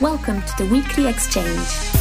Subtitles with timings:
[0.00, 1.92] Welcome to the weekly exchange.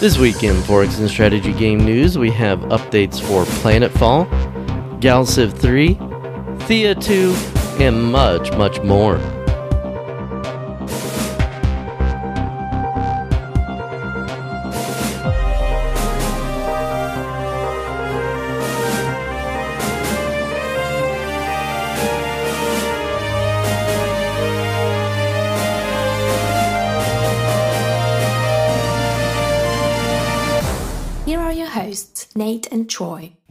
[0.00, 4.26] This week in 4X and Strategy Game News, we have updates for Planetfall,
[5.00, 5.94] Galciv 3,
[6.66, 7.34] Thea 2,
[7.80, 9.18] and much, much more.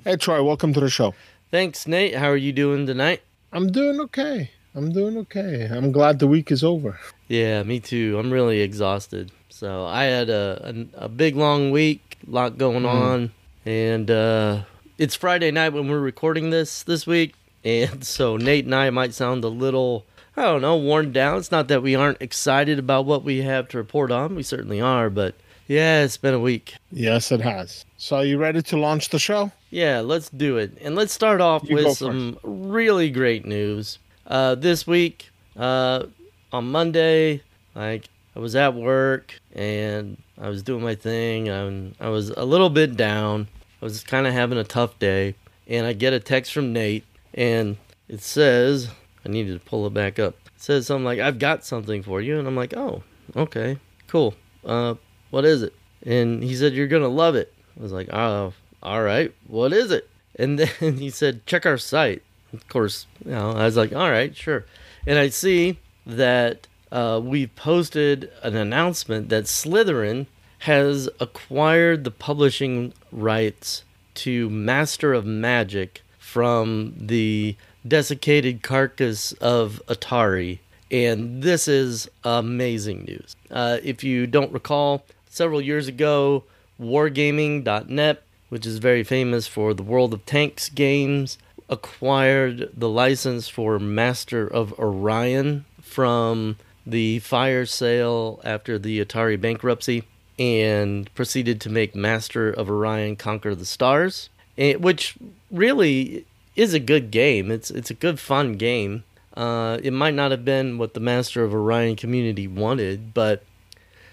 [0.10, 1.14] Hey Troy, welcome to the show.
[1.52, 2.16] Thanks, Nate.
[2.16, 3.22] How are you doing tonight?
[3.54, 4.50] I'm doing okay.
[4.74, 5.70] I'm doing okay.
[5.72, 7.00] I'm glad the week is over.
[7.28, 8.18] Yeah, me too.
[8.18, 9.32] I'm really exhausted.
[9.50, 13.34] So I had a a, a big long week, a lot going on,
[13.68, 14.64] and uh,
[14.98, 19.14] it's Friday night when we're recording this this week, and so Nate and I might
[19.14, 20.08] sound a little.
[20.36, 21.38] I don't know, worn down.
[21.38, 24.34] It's not that we aren't excited about what we have to report on.
[24.34, 25.36] We certainly are, but
[25.68, 26.78] yeah, it's been a week.
[26.92, 27.86] Yes, it has.
[27.98, 29.52] So are you ready to launch the show?
[29.70, 30.78] Yeah, let's do it.
[30.82, 34.00] And let's start off You with some really great news.
[34.26, 36.06] Uh, this week, uh,
[36.52, 37.42] on Monday,
[37.76, 41.50] like I was at work and I was doing my thing.
[41.50, 43.48] And I was a little bit down.
[43.82, 45.36] I was kind of having a tough day,
[45.68, 47.78] and I get a text from Nate, and
[48.10, 48.90] it says,
[49.26, 52.20] "I needed to pull it back up." It says something like, "I've got something for
[52.20, 53.04] you," and I'm like, "Oh,
[53.38, 54.36] okay, cool.
[54.66, 54.96] Uh,
[55.30, 55.74] what is it?"
[56.06, 58.52] And he said, "You're gonna love it." I was like, "Oh,
[58.82, 59.34] all right.
[59.48, 63.66] What is it?" And then he said, "Check our site." Of course, you know, I
[63.66, 64.66] was like, "All right, sure."
[65.06, 70.28] And I see that uh, we've posted an announcement that Slitherine
[70.60, 73.84] has acquired the publishing rights
[74.16, 77.56] to Master of Magic from the
[77.88, 80.60] desiccated carcass of Atari.
[80.92, 83.36] And this is amazing news.
[83.50, 86.44] Uh, if you don't recall, several years ago,
[86.82, 91.38] Wargaming.net, which is very famous for the World of Tanks games,
[91.70, 100.04] acquired the license for Master of Orion from the fire sale after the Atari bankruptcy
[100.38, 105.16] and proceeded to make Master of Orion Conquer the Stars, eh, which
[105.52, 107.52] really is a good game.
[107.52, 109.04] It's it's a good fun game.
[109.36, 113.44] Uh, it might not have been what the Master of Orion community wanted, but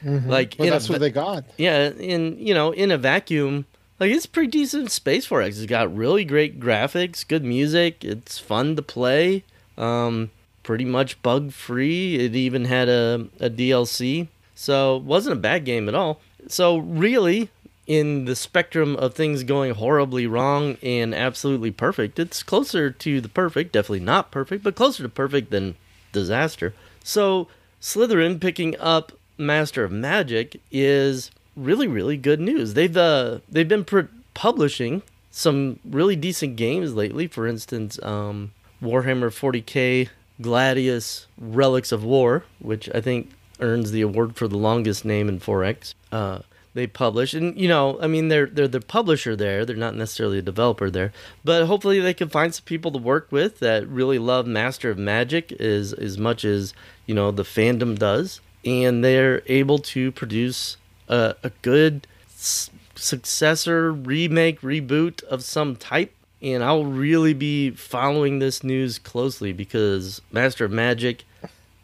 [0.05, 1.45] like Well, a that's va- what they got.
[1.57, 3.65] yeah, in you know, in a vacuum,
[3.99, 5.49] like it's pretty decent space 4X.
[5.49, 8.05] It's got really great graphics, good music.
[8.05, 9.45] It's fun to play.
[9.79, 10.31] Um,
[10.63, 12.17] pretty much bug free.
[12.17, 16.21] It even had a, a DLC, so wasn't a bad game at all.
[16.49, 17.51] So really,
[17.87, 23.29] in the spectrum of things going horribly wrong and absolutely perfect, it's closer to the
[23.29, 23.73] perfect.
[23.73, 25.77] Definitely not perfect, but closer to perfect than
[26.13, 26.75] disaster.
[27.05, 27.49] So
[27.81, 32.75] Slitherine picking up Master of Magic is really really good news.
[32.75, 37.27] They've uh, they've been pr- publishing some really decent games lately.
[37.27, 38.53] For instance, um,
[38.83, 40.09] Warhammer 40k
[40.41, 43.31] Gladius Relics of War, which I think
[43.61, 45.95] earns the award for the longest name in 4X.
[46.13, 46.41] Uh,
[46.75, 49.65] they publish, and you know, I mean, they're they're the publisher there.
[49.65, 51.11] They're not necessarily a developer there,
[51.43, 54.99] but hopefully they can find some people to work with that really love Master of
[54.99, 56.75] Magic as as much as
[57.07, 60.77] you know the fandom does, and they're able to produce
[61.09, 66.13] a, a good s- successor, remake, reboot of some type.
[66.43, 71.25] And I'll really be following this news closely because Master of Magic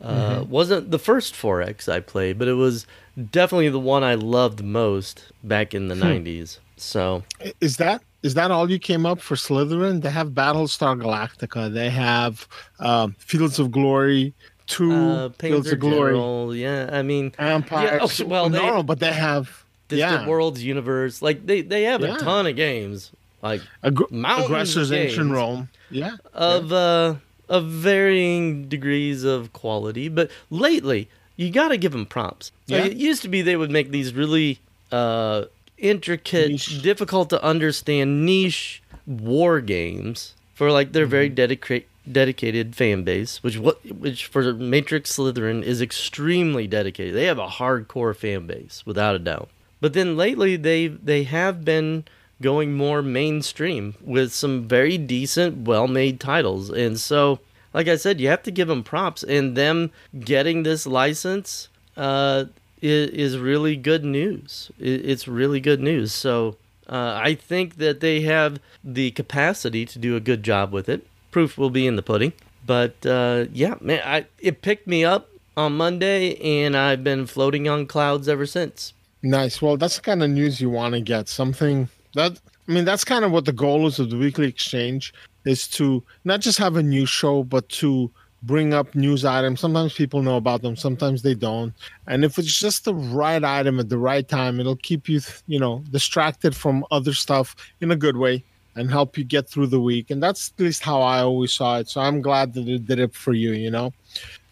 [0.01, 2.87] uh, wasn't the first 4X I played, but it was
[3.31, 6.59] definitely the one I loved most back in the 90s.
[6.77, 7.23] So,
[7.61, 10.03] Is that is that all you came up for Slitherine?
[10.03, 11.73] They have Battlestar Galactica.
[11.73, 12.47] They have
[12.79, 14.33] um, Fields of Glory,
[14.67, 17.99] two uh, Fields of Glory, General, yeah, I mean, Empire.
[18.01, 21.83] Yeah, oh, well, they- no, but they have Distant yeah, Worlds universe, like they they
[21.85, 22.17] have Yeah.
[22.17, 23.11] a ton of games,
[23.43, 25.31] like of aggressors ancient.
[25.33, 25.69] Rome.
[25.91, 27.17] Yeah, of uh
[27.49, 32.91] of varying degrees of quality but lately you got to give them prompts Like, Yeah.
[32.93, 34.59] it used to be they would make these really
[34.91, 35.45] uh
[35.77, 36.81] intricate Niche.
[36.81, 43.59] difficult to understand niche war games for like their very dedicated dedicated fan base which
[43.59, 49.15] what which for matrix Slitherine is extremely dedicated they have a hardcore fan base without
[49.15, 49.49] a doubt
[49.81, 52.05] but then lately they they have been
[52.41, 57.39] going more mainstream with some very decent well-made titles and so
[57.75, 62.47] like I said, you have to give them props, and them getting this license uh,
[62.81, 64.71] is, is really good news.
[64.79, 66.13] It's really good news.
[66.13, 66.57] So
[66.89, 71.07] uh, I think that they have the capacity to do a good job with it.
[71.33, 72.33] Proof will be in the pudding.
[72.65, 77.69] But uh, yeah, man, I, it picked me up on Monday, and I've been floating
[77.69, 78.95] on clouds ever since.
[79.23, 79.61] Nice.
[79.61, 81.29] Well, that's the kind of news you want to get.
[81.29, 82.39] Something that
[82.69, 85.13] I mean, that's kind of what the goal is of the weekly exchange
[85.45, 88.11] is to not just have a new show, but to
[88.45, 89.61] bring up news items.
[89.61, 91.75] Sometimes people know about them, sometimes they don't.
[92.07, 95.59] And if it's just the right item at the right time, it'll keep you, you
[95.59, 98.45] know, distracted from other stuff in a good way
[98.75, 100.11] and help you get through the week.
[100.11, 101.89] And that's at least how I always saw it.
[101.89, 103.93] So I'm glad that it did it for you, you know.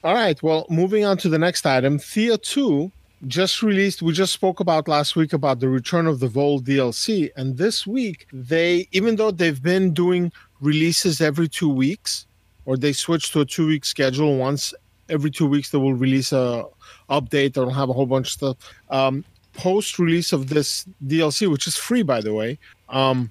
[0.02, 0.40] All right.
[0.42, 2.90] Well, moving on to the next item, Thea 2
[3.26, 7.30] just released we just spoke about last week about the return of the Vol DLC
[7.36, 12.26] and this week they even though they've been doing releases every 2 weeks
[12.64, 14.72] or they switch to a 2 week schedule once
[15.10, 16.64] every 2 weeks they will release a
[17.10, 18.56] update or have a whole bunch of stuff
[18.88, 19.22] um,
[19.52, 22.58] post release of this DLC which is free by the way
[22.88, 23.30] um,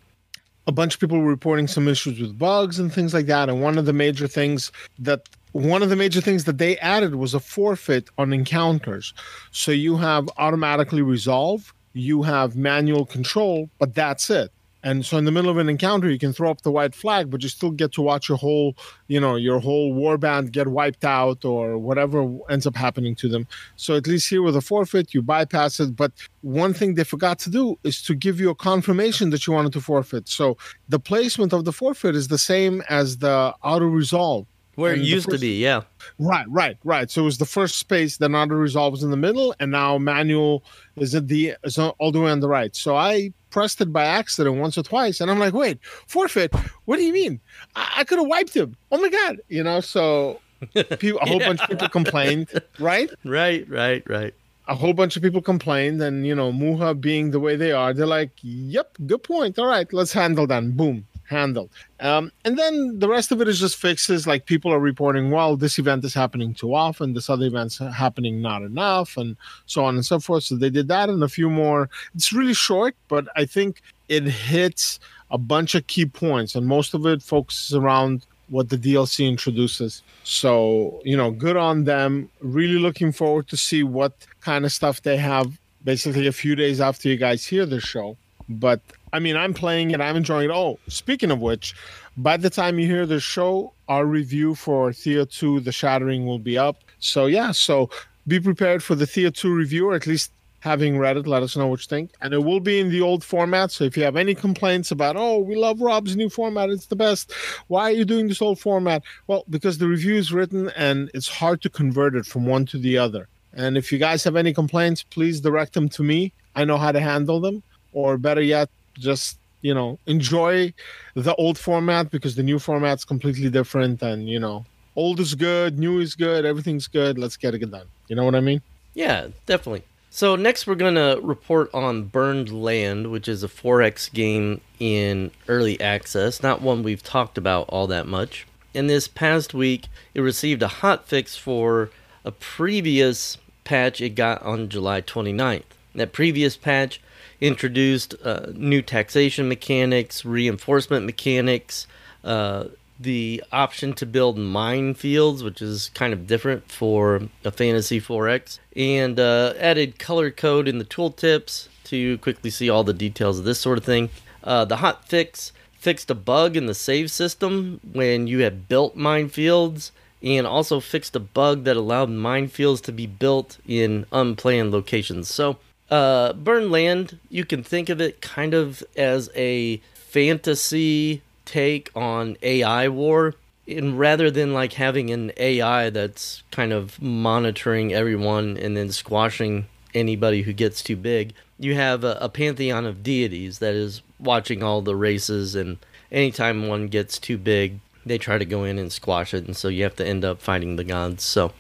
[0.70, 3.60] a bunch of people were reporting some issues with bugs and things like that and
[3.60, 7.34] one of the major things that one of the major things that they added was
[7.34, 9.16] a forfeit on encounters.
[9.50, 14.52] So you have automatically resolve, you have manual control, but that's it.
[14.84, 17.30] And so in the middle of an encounter, you can throw up the white flag,
[17.30, 18.78] but you still get to watch your whole,
[19.08, 23.46] you know, your whole warband get wiped out or whatever ends up happening to them.
[23.76, 25.96] So at least here with a forfeit, you bypass it.
[25.96, 29.54] But one thing they forgot to do is to give you a confirmation that you
[29.54, 30.30] wanted to forfeit.
[30.30, 34.48] So the placement of the forfeit is the same as the auto resolve.
[34.80, 35.82] Where it used first, to be, yeah.
[36.18, 37.12] Right, right, right.
[37.12, 39.98] So it was the first space, then auto resolve was in the middle, and now
[39.98, 40.64] manual
[40.96, 42.76] is at the is all the way on the right.
[42.76, 46.54] So I pressed it by accident once or twice, and I'm like, wait, forfeit?
[46.86, 47.40] What do you mean?
[47.76, 48.76] I, I could have wiped him.
[48.92, 49.82] Oh my god, you know.
[49.82, 50.40] So
[51.00, 51.48] people, a whole yeah.
[51.48, 52.48] bunch of people complained,
[52.80, 53.10] right?
[53.26, 54.34] Right, right, right.
[54.68, 57.94] A whole bunch of people complained, and you know, Muha being the way they are,
[57.94, 59.58] they're like, "Yep, good point.
[59.58, 61.70] All right, let's handle that." Boom, handled.
[62.00, 64.28] Um, and then the rest of it is just fixes.
[64.28, 68.42] Like people are reporting, well, this event is happening too often, this other event's happening
[68.42, 70.44] not enough, and so on and so forth.
[70.44, 71.90] So they did that and a few more.
[72.16, 75.00] It's really short, but I think it hits
[75.32, 80.02] a bunch of key points, and most of it focuses around what the DLC introduces.
[80.24, 82.30] So, you know, good on them.
[82.42, 86.82] Really looking forward to see what kind of stuff they have basically a few days
[86.82, 88.18] after you guys hear the show.
[88.48, 88.82] But
[89.12, 90.02] I mean, I'm playing it.
[90.02, 90.54] I'm enjoying it.
[90.54, 91.76] Oh, speaking of which,
[92.18, 96.40] by the time you hear the show, our review for Thea 2, The Shattering, will
[96.40, 96.78] be up.
[97.00, 97.90] So, yeah, so
[98.28, 101.56] be prepared for the Thea 2 review, or at least having read it, let us
[101.56, 102.12] know what you think.
[102.22, 103.72] And it will be in the old format.
[103.72, 106.96] So if you have any complaints about, oh, we love Rob's new format, it's the
[106.96, 107.32] best.
[107.68, 109.04] Why are you doing this old format?
[109.28, 112.78] Well, because the review is written and it's hard to convert it from one to
[112.78, 113.28] the other.
[113.54, 116.34] And if you guys have any complaints, please direct them to me.
[116.56, 117.64] I know how to handle them.
[117.92, 120.74] Or better yet, just you know enjoy
[121.16, 124.66] the old format because the new format's completely different and you know
[124.96, 127.18] old is good new is good everything's good.
[127.18, 127.88] Let's get it done.
[128.08, 128.62] You know what i mean?
[128.94, 129.84] Yeah definitely.
[130.12, 135.80] So next we're to report on burned land which is a 4x game in early
[135.80, 136.42] access.
[136.42, 138.48] Not one we've talked about all that much.
[138.74, 141.92] In this past week it received a hot fix for
[142.26, 145.64] a previous patch it got on july 29th
[145.96, 147.02] that previous patch
[147.42, 151.88] introduced uh, new taxation mechanics, reinforcement mechanics,
[152.24, 152.66] uh,
[153.00, 159.20] the option to build minefields, which is kind of different for a Fantasy 4X, and
[159.20, 163.60] uh, added color code in the tooltips to quickly see all the details of this
[163.60, 164.10] sort of thing.
[164.44, 168.98] Uh, the hot fix fixed a bug in the save system when you had built
[168.98, 169.92] minefields
[170.22, 175.30] and also fixed a bug that allowed minefields to be built in unplanned locations.
[175.30, 175.58] So,
[175.90, 182.38] uh, Burn Land, you can think of it kind of as a fantasy take on
[182.42, 183.36] AI war.
[183.68, 189.68] And rather than like having an AI that's kind of monitoring everyone and then squashing
[189.94, 194.64] anybody who gets too big, you have a, a pantheon of deities that is watching
[194.64, 195.56] all the races.
[195.56, 195.78] And
[196.12, 199.46] anytime one gets too big, they try to go in and squash it.
[199.46, 201.24] And so you have to end up fighting the gods.
[201.24, 201.52] So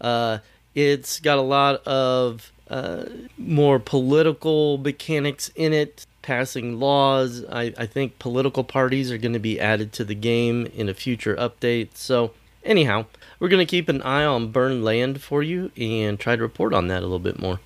[0.00, 0.38] uh,
[0.74, 3.04] it's got a lot of uh,
[3.38, 7.44] more political mechanics in it, passing laws.
[7.44, 10.94] I, I think political parties are going to be added to the game in a
[10.94, 11.90] future update.
[11.94, 12.32] So,
[12.64, 13.06] anyhow,
[13.38, 16.74] we're going to keep an eye on Burn Land for you and try to report
[16.74, 17.60] on that a little bit more.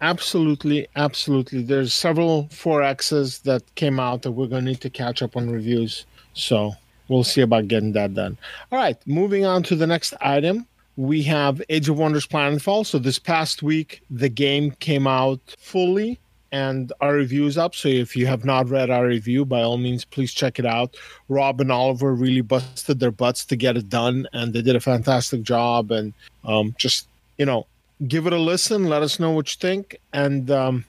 [0.00, 1.62] Absolutely, absolutely.
[1.62, 5.50] There's several 4Xs that came out that we're going to need to catch up on
[5.50, 6.06] reviews.
[6.32, 6.72] So,
[7.08, 8.38] we'll see about getting that done.
[8.72, 10.66] All right, moving on to the next item.
[10.96, 12.86] We have Age of Wonders Planetfall.
[12.86, 16.18] So this past week, the game came out fully
[16.54, 17.74] and our review is up.
[17.74, 20.96] So if you have not read our review, by all means, please check it out.
[21.28, 24.80] Rob and Oliver really busted their butts to get it done, and they did a
[24.80, 25.90] fantastic job.
[25.90, 26.12] And
[26.44, 27.08] um, just
[27.38, 27.66] you know,
[28.06, 28.84] give it a listen.
[28.84, 29.96] Let us know what you think.
[30.12, 30.84] And um,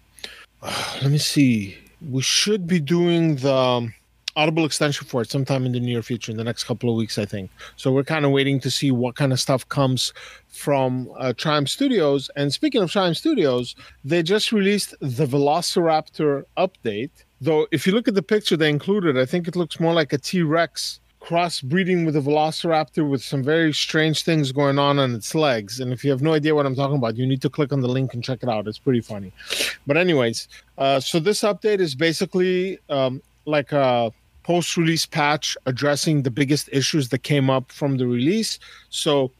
[1.01, 1.77] let me see.
[2.07, 3.93] We should be doing the um,
[4.37, 7.17] Audible extension for it sometime in the near future, in the next couple of weeks,
[7.17, 7.49] I think.
[7.77, 10.13] So we're kind of waiting to see what kind of stuff comes
[10.49, 12.29] from uh, Triumph Studios.
[12.35, 17.11] And speaking of Triumph Studios, they just released the Velociraptor update.
[17.39, 20.11] Though, if you look at the picture they included, I think it looks more like
[20.13, 25.15] a T Rex crossbreeding with a velociraptor with some very strange things going on on
[25.15, 25.79] its legs.
[25.79, 27.81] And if you have no idea what I'm talking about, you need to click on
[27.81, 28.67] the link and check it out.
[28.67, 29.33] It's pretty funny.
[29.87, 34.13] But, anyways, uh, so this update is basically um, like a
[34.45, 38.59] post release patch addressing the biggest issues that came up from the release.
[38.91, 39.31] So,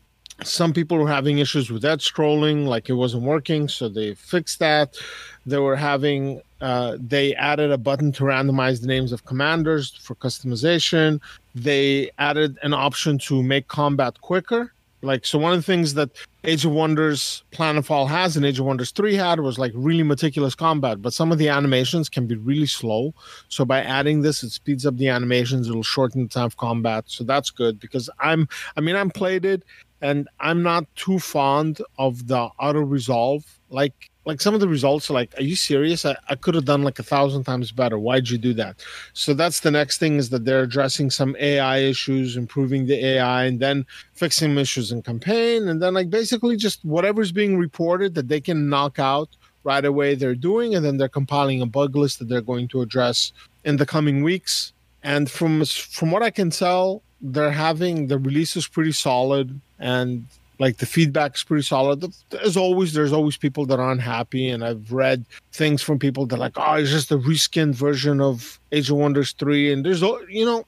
[0.43, 3.67] some people were having issues with that scrolling, like it wasn't working.
[3.67, 4.97] So, they fixed that.
[5.45, 10.15] They were having uh, they added a button to randomize the names of commanders for
[10.15, 11.21] customization.
[11.53, 14.73] They added an option to make combat quicker.
[15.03, 16.09] Like, so one of the things that
[16.47, 20.53] Age of Wonders Planetfall has and Age of Wonders 3 had was like really meticulous
[20.53, 23.13] combat, but some of the animations can be really slow.
[23.49, 27.05] So by adding this, it speeds up the animations, it'll shorten the time of combat.
[27.07, 28.47] So that's good because I'm,
[28.77, 29.63] I mean, I'm played it
[30.01, 33.43] and I'm not too fond of the auto resolve.
[33.69, 36.05] Like, like some of the results are like are you serious?
[36.05, 37.97] I, I could have done like a thousand times better.
[37.97, 38.77] Why'd you do that?
[39.13, 43.45] So that's the next thing is that they're addressing some ai issues improving the ai
[43.45, 48.27] and then fixing issues in campaign and then like basically just whatever's being reported that
[48.27, 49.29] they can knock out
[49.63, 52.81] right away they're doing and then they're compiling a bug list that they're going to
[52.81, 53.31] address
[53.63, 54.73] in the coming weeks.
[55.03, 60.25] And from from what i can tell they're having the release is pretty solid and
[60.59, 62.05] like the feedback is pretty solid.
[62.43, 66.35] As always, there's always people that are unhappy, and I've read things from people that
[66.35, 70.01] are like, oh, it's just a reskinned version of Age of Wonders three, and there's
[70.01, 70.65] you know.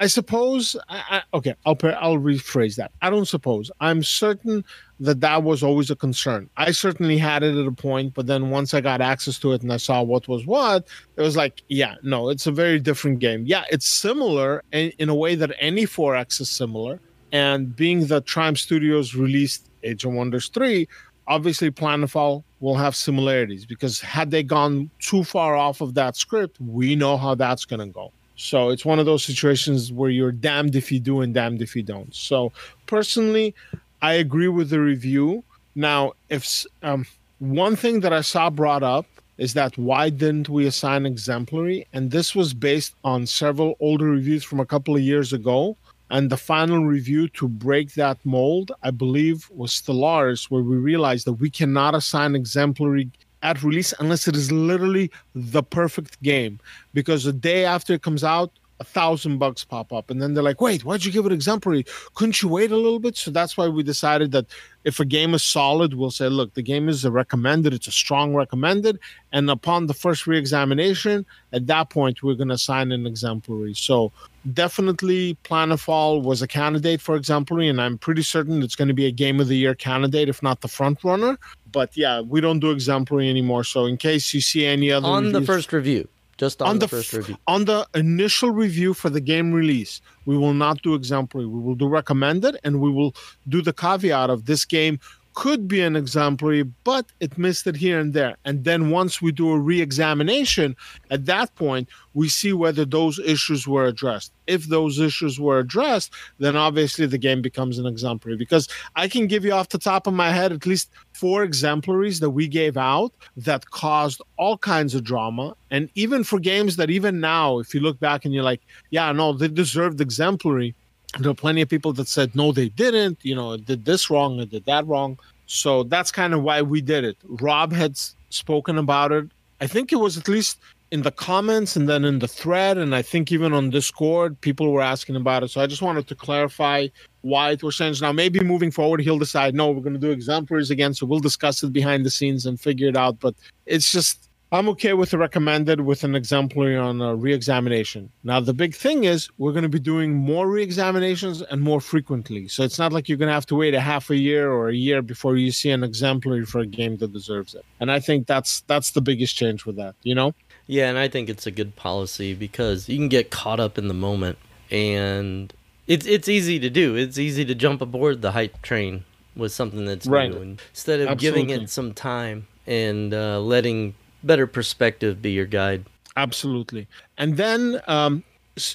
[0.00, 0.74] I suppose.
[0.88, 2.90] I, I, okay, I'll I'll rephrase that.
[3.00, 3.70] I don't suppose.
[3.80, 4.64] I'm certain
[5.00, 6.50] that that was always a concern.
[6.56, 9.62] I certainly had it at a point, but then once I got access to it
[9.62, 13.20] and I saw what was what, it was like, yeah, no, it's a very different
[13.20, 13.44] game.
[13.46, 17.00] Yeah, it's similar in, in a way that any 4X is similar,
[17.32, 20.88] and being that Triumph Studios released Age of Wonders 3,
[21.26, 26.56] obviously Planetfall will have similarities because had they gone too far off of that script,
[26.60, 28.10] we know how that's going to go.
[28.36, 31.74] So it's one of those situations where you're damned if you do and damned if
[31.74, 32.14] you don't.
[32.14, 32.52] So
[32.86, 33.54] personally,
[34.00, 35.42] I agree with the review.
[35.74, 37.04] Now, if um,
[37.40, 39.06] one thing that I saw brought up
[39.38, 41.86] is that why didn't we assign exemplary?
[41.92, 45.76] And this was based on several older reviews from a couple of years ago
[46.10, 51.26] and the final review to break that mold, I believe, was Stellaris, where we realized
[51.26, 53.10] that we cannot assign exemplary
[53.42, 56.58] at release unless it is literally the perfect game.
[56.94, 58.50] Because the day after it comes out,
[58.80, 60.10] a thousand bugs pop up.
[60.10, 61.84] And then they're like wait why'd you give it exemplary?
[62.14, 63.16] Couldn't you wait a little bit?
[63.16, 64.46] So that's why we decided that
[64.84, 67.92] if a game is solid we'll say look the game is a recommended it's a
[67.92, 68.98] strong recommended.
[69.32, 73.74] And upon the first re-examination at that point we're going to assign an exemplary.
[73.74, 74.12] So
[74.52, 79.04] definitely planetfall was a candidate for exemplary and i'm pretty certain it's going to be
[79.04, 81.38] a game of the year candidate if not the front runner.
[81.72, 83.64] But yeah we don't do exemplary anymore.
[83.64, 86.08] So in case you see any other on reviews, the first review
[86.38, 87.36] just on, on the, the, first review.
[87.46, 91.46] On the initial review for the game release, we will not do exemplary.
[91.46, 93.14] We will do recommended, and we will
[93.48, 95.00] do the caveat of this game
[95.38, 98.36] could be an exemplary, but it missed it here and there.
[98.44, 100.74] And then once we do a re examination,
[101.12, 104.32] at that point, we see whether those issues were addressed.
[104.48, 108.36] If those issues were addressed, then obviously the game becomes an exemplary.
[108.36, 108.66] Because
[108.96, 112.30] I can give you off the top of my head at least four exemplaries that
[112.30, 115.54] we gave out that caused all kinds of drama.
[115.70, 119.12] And even for games that, even now, if you look back and you're like, yeah,
[119.12, 120.74] no, they deserved exemplary
[121.18, 124.40] there are plenty of people that said no they didn't you know did this wrong
[124.40, 125.18] or did that wrong.
[125.46, 127.16] So that's kind of why we did it.
[127.24, 127.98] Rob had
[128.28, 129.26] spoken about it.
[129.62, 130.58] I think it was at least
[130.90, 134.72] in the comments and then in the thread and i think even on discord people
[134.72, 135.48] were asking about it.
[135.48, 136.88] So i just wanted to clarify
[137.22, 138.00] why it was changed.
[138.00, 141.20] Now maybe moving forward he'll decide no we're going to do exemplaries again so we'll
[141.20, 143.34] discuss it behind the scenes and figure it out but
[143.66, 148.10] it's just I'm okay with the recommended with an exemplary on a re-examination.
[148.24, 152.48] Now the big thing is we're going to be doing more re-examinations and more frequently.
[152.48, 154.70] So it's not like you're going to have to wait a half a year or
[154.70, 157.64] a year before you see an exemplary for a game that deserves it.
[157.78, 160.32] And I think that's that's the biggest change with that, you know?
[160.66, 163.88] Yeah, and I think it's a good policy because you can get caught up in
[163.88, 164.38] the moment
[164.70, 165.52] and
[165.86, 166.94] it's it's easy to do.
[166.96, 169.04] It's easy to jump aboard the hype train
[169.36, 170.30] with something that's Right.
[170.30, 175.46] new, and instead of giving it some time and uh, letting better perspective be your
[175.46, 175.84] guide.
[176.16, 176.86] Absolutely.
[177.16, 178.24] And then um,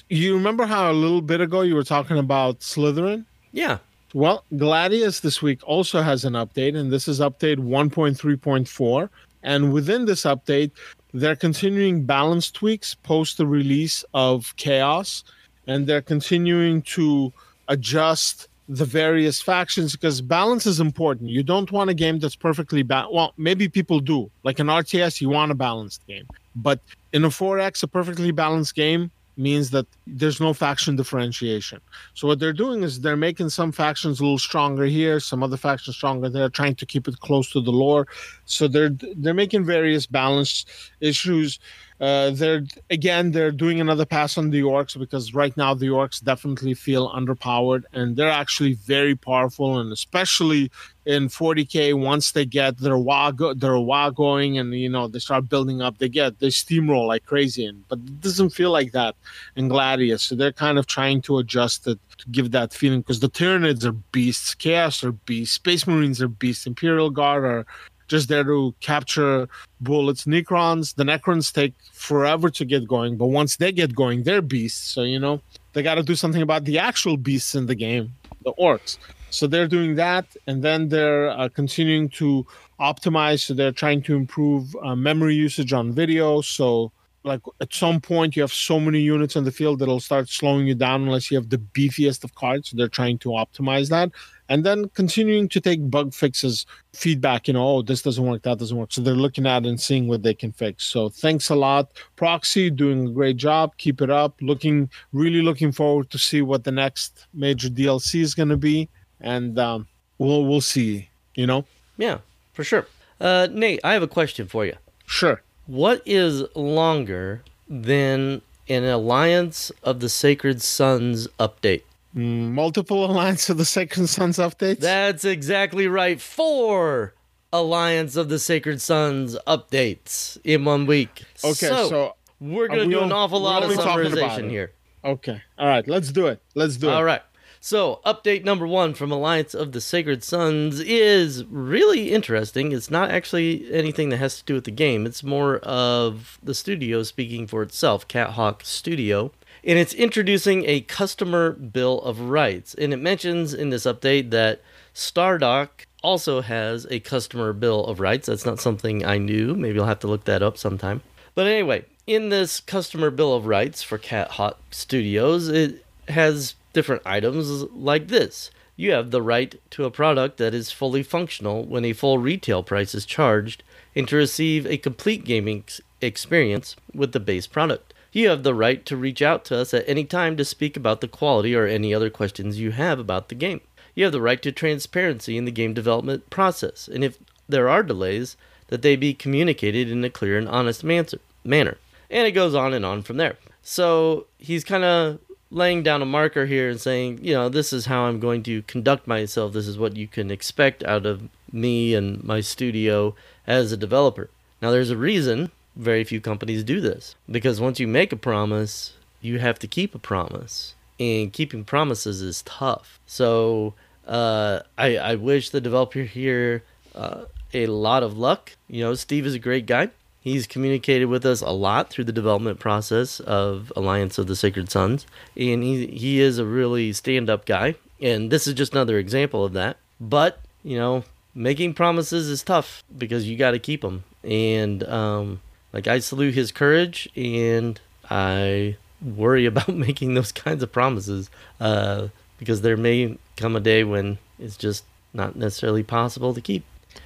[0.08, 3.24] you remember how a little bit ago you were talking about Slitherine?
[3.52, 3.78] Yeah,
[4.14, 9.08] Well, Gladius this week also has an update, and this is update 1.3.4.
[9.42, 10.70] And within this update,
[11.12, 15.24] they're continuing balance tweaks post the release of Chaos,
[15.66, 17.32] and they're continuing to
[17.68, 21.30] adjust the various factions because balance is important.
[21.30, 23.14] You don't want a game that's perfectly balanced.
[23.14, 24.30] Well, maybe people do.
[24.42, 26.26] Like an RTS, you want a balanced game.
[26.56, 26.80] But
[27.12, 31.80] in a 4X, a perfectly balanced game means that there's no faction differentiation.
[32.14, 35.56] So what they're doing is they're making some factions a little stronger here, some other
[35.56, 38.06] factions stronger there, trying to keep it close to the lore.
[38.46, 40.66] So they're they're making various balance
[41.00, 41.58] issues.
[42.00, 46.22] Uh, they're again they're doing another pass on the orcs because right now the orcs
[46.22, 50.72] definitely feel underpowered and they're actually very powerful and especially
[51.06, 55.20] in 40k once they get their wa go- their wa going and you know they
[55.20, 58.90] start building up they get they steamroll like crazy and but it doesn't feel like
[58.90, 59.14] that
[59.54, 60.22] in gladius.
[60.22, 63.84] So they're kind of trying to adjust it to give that feeling because the tyranids
[63.84, 67.66] are beasts chaos are beasts space marines are beasts imperial guard are
[68.08, 69.48] just there to capture
[69.80, 74.42] bullets necrons the necrons take forever to get going but once they get going they're
[74.42, 75.40] beasts so you know
[75.72, 78.12] they got to do something about the actual beasts in the game
[78.44, 78.98] the orcs
[79.34, 82.46] so they're doing that, and then they're uh, continuing to
[82.78, 83.40] optimize.
[83.40, 86.40] So they're trying to improve uh, memory usage on video.
[86.40, 86.92] So
[87.24, 90.66] like at some point you have so many units in the field that'll start slowing
[90.66, 92.68] you down unless you have the beefiest of cards.
[92.68, 94.10] So they're trying to optimize that.
[94.50, 98.58] And then continuing to take bug fixes, feedback, you know, oh, this doesn't work, that
[98.58, 98.92] doesn't work.
[98.92, 100.84] So they're looking at and seeing what they can fix.
[100.84, 101.92] So thanks a lot.
[102.16, 103.74] Proxy doing a great job.
[103.78, 104.36] Keep it up.
[104.42, 108.90] Looking really looking forward to see what the next major DLC is gonna be.
[109.20, 109.88] And um,
[110.18, 111.64] we'll we'll see, you know?
[111.96, 112.18] yeah,
[112.52, 112.86] for sure.
[113.20, 114.74] Uh, Nate, I have a question for you.
[115.06, 115.40] Sure.
[115.66, 121.82] What is longer than an Alliance of the Sacred Sons update?
[122.12, 124.80] Multiple Alliance of the Sacred Sons updates.
[124.80, 126.20] That's exactly right.
[126.20, 127.14] Four
[127.52, 131.24] Alliance of the Sacred Sons updates in one week.
[131.42, 134.72] okay, so, so we're gonna we do an awful lot of summarization here.
[135.02, 135.40] okay.
[135.58, 136.42] All right, let's do it.
[136.54, 136.92] Let's do it.
[136.92, 137.22] All right.
[137.66, 142.72] So, update number one from Alliance of the Sacred Sons is really interesting.
[142.72, 146.54] It's not actually anything that has to do with the game, it's more of the
[146.54, 149.32] studio speaking for itself, Cat Hawk Studio.
[149.64, 152.74] And it's introducing a customer bill of rights.
[152.74, 154.60] And it mentions in this update that
[154.94, 158.26] Stardock also has a customer bill of rights.
[158.26, 159.54] That's not something I knew.
[159.54, 161.00] Maybe I'll have to look that up sometime.
[161.34, 167.02] But anyway, in this customer bill of rights for Cat Hawk Studios, it has different
[167.06, 168.50] items like this.
[168.76, 172.62] You have the right to a product that is fully functional when a full retail
[172.62, 173.62] price is charged,
[173.96, 177.94] and to receive a complete gaming ex- experience with the base product.
[178.12, 181.00] You have the right to reach out to us at any time to speak about
[181.00, 183.60] the quality or any other questions you have about the game.
[183.94, 187.82] You have the right to transparency in the game development process, and if there are
[187.82, 188.36] delays,
[188.68, 191.78] that they be communicated in a clear and honest manner.
[192.10, 193.36] And it goes on and on from there.
[193.62, 195.18] So he's kind of
[195.54, 198.62] laying down a marker here and saying, you know, this is how I'm going to
[198.62, 199.52] conduct myself.
[199.52, 203.14] This is what you can expect out of me and my studio
[203.46, 204.28] as a developer.
[204.60, 208.94] Now, there's a reason very few companies do this because once you make a promise,
[209.20, 213.00] you have to keep a promise, and keeping promises is tough.
[213.06, 213.74] So,
[214.06, 216.62] uh, I, I wish the developer here
[216.94, 218.52] uh, a lot of luck.
[218.68, 219.90] You know, Steve is a great guy.
[220.24, 224.70] He's communicated with us a lot through the development process of Alliance of the Sacred
[224.70, 225.06] Sons,
[225.36, 227.74] and he he is a really stand up guy.
[228.00, 229.76] And this is just another example of that.
[230.00, 234.04] But you know, making promises is tough because you got to keep them.
[234.22, 235.42] And um,
[235.74, 241.28] like I salute his courage, and I worry about making those kinds of promises
[241.60, 242.08] uh,
[242.38, 246.64] because there may come a day when it's just not necessarily possible to keep.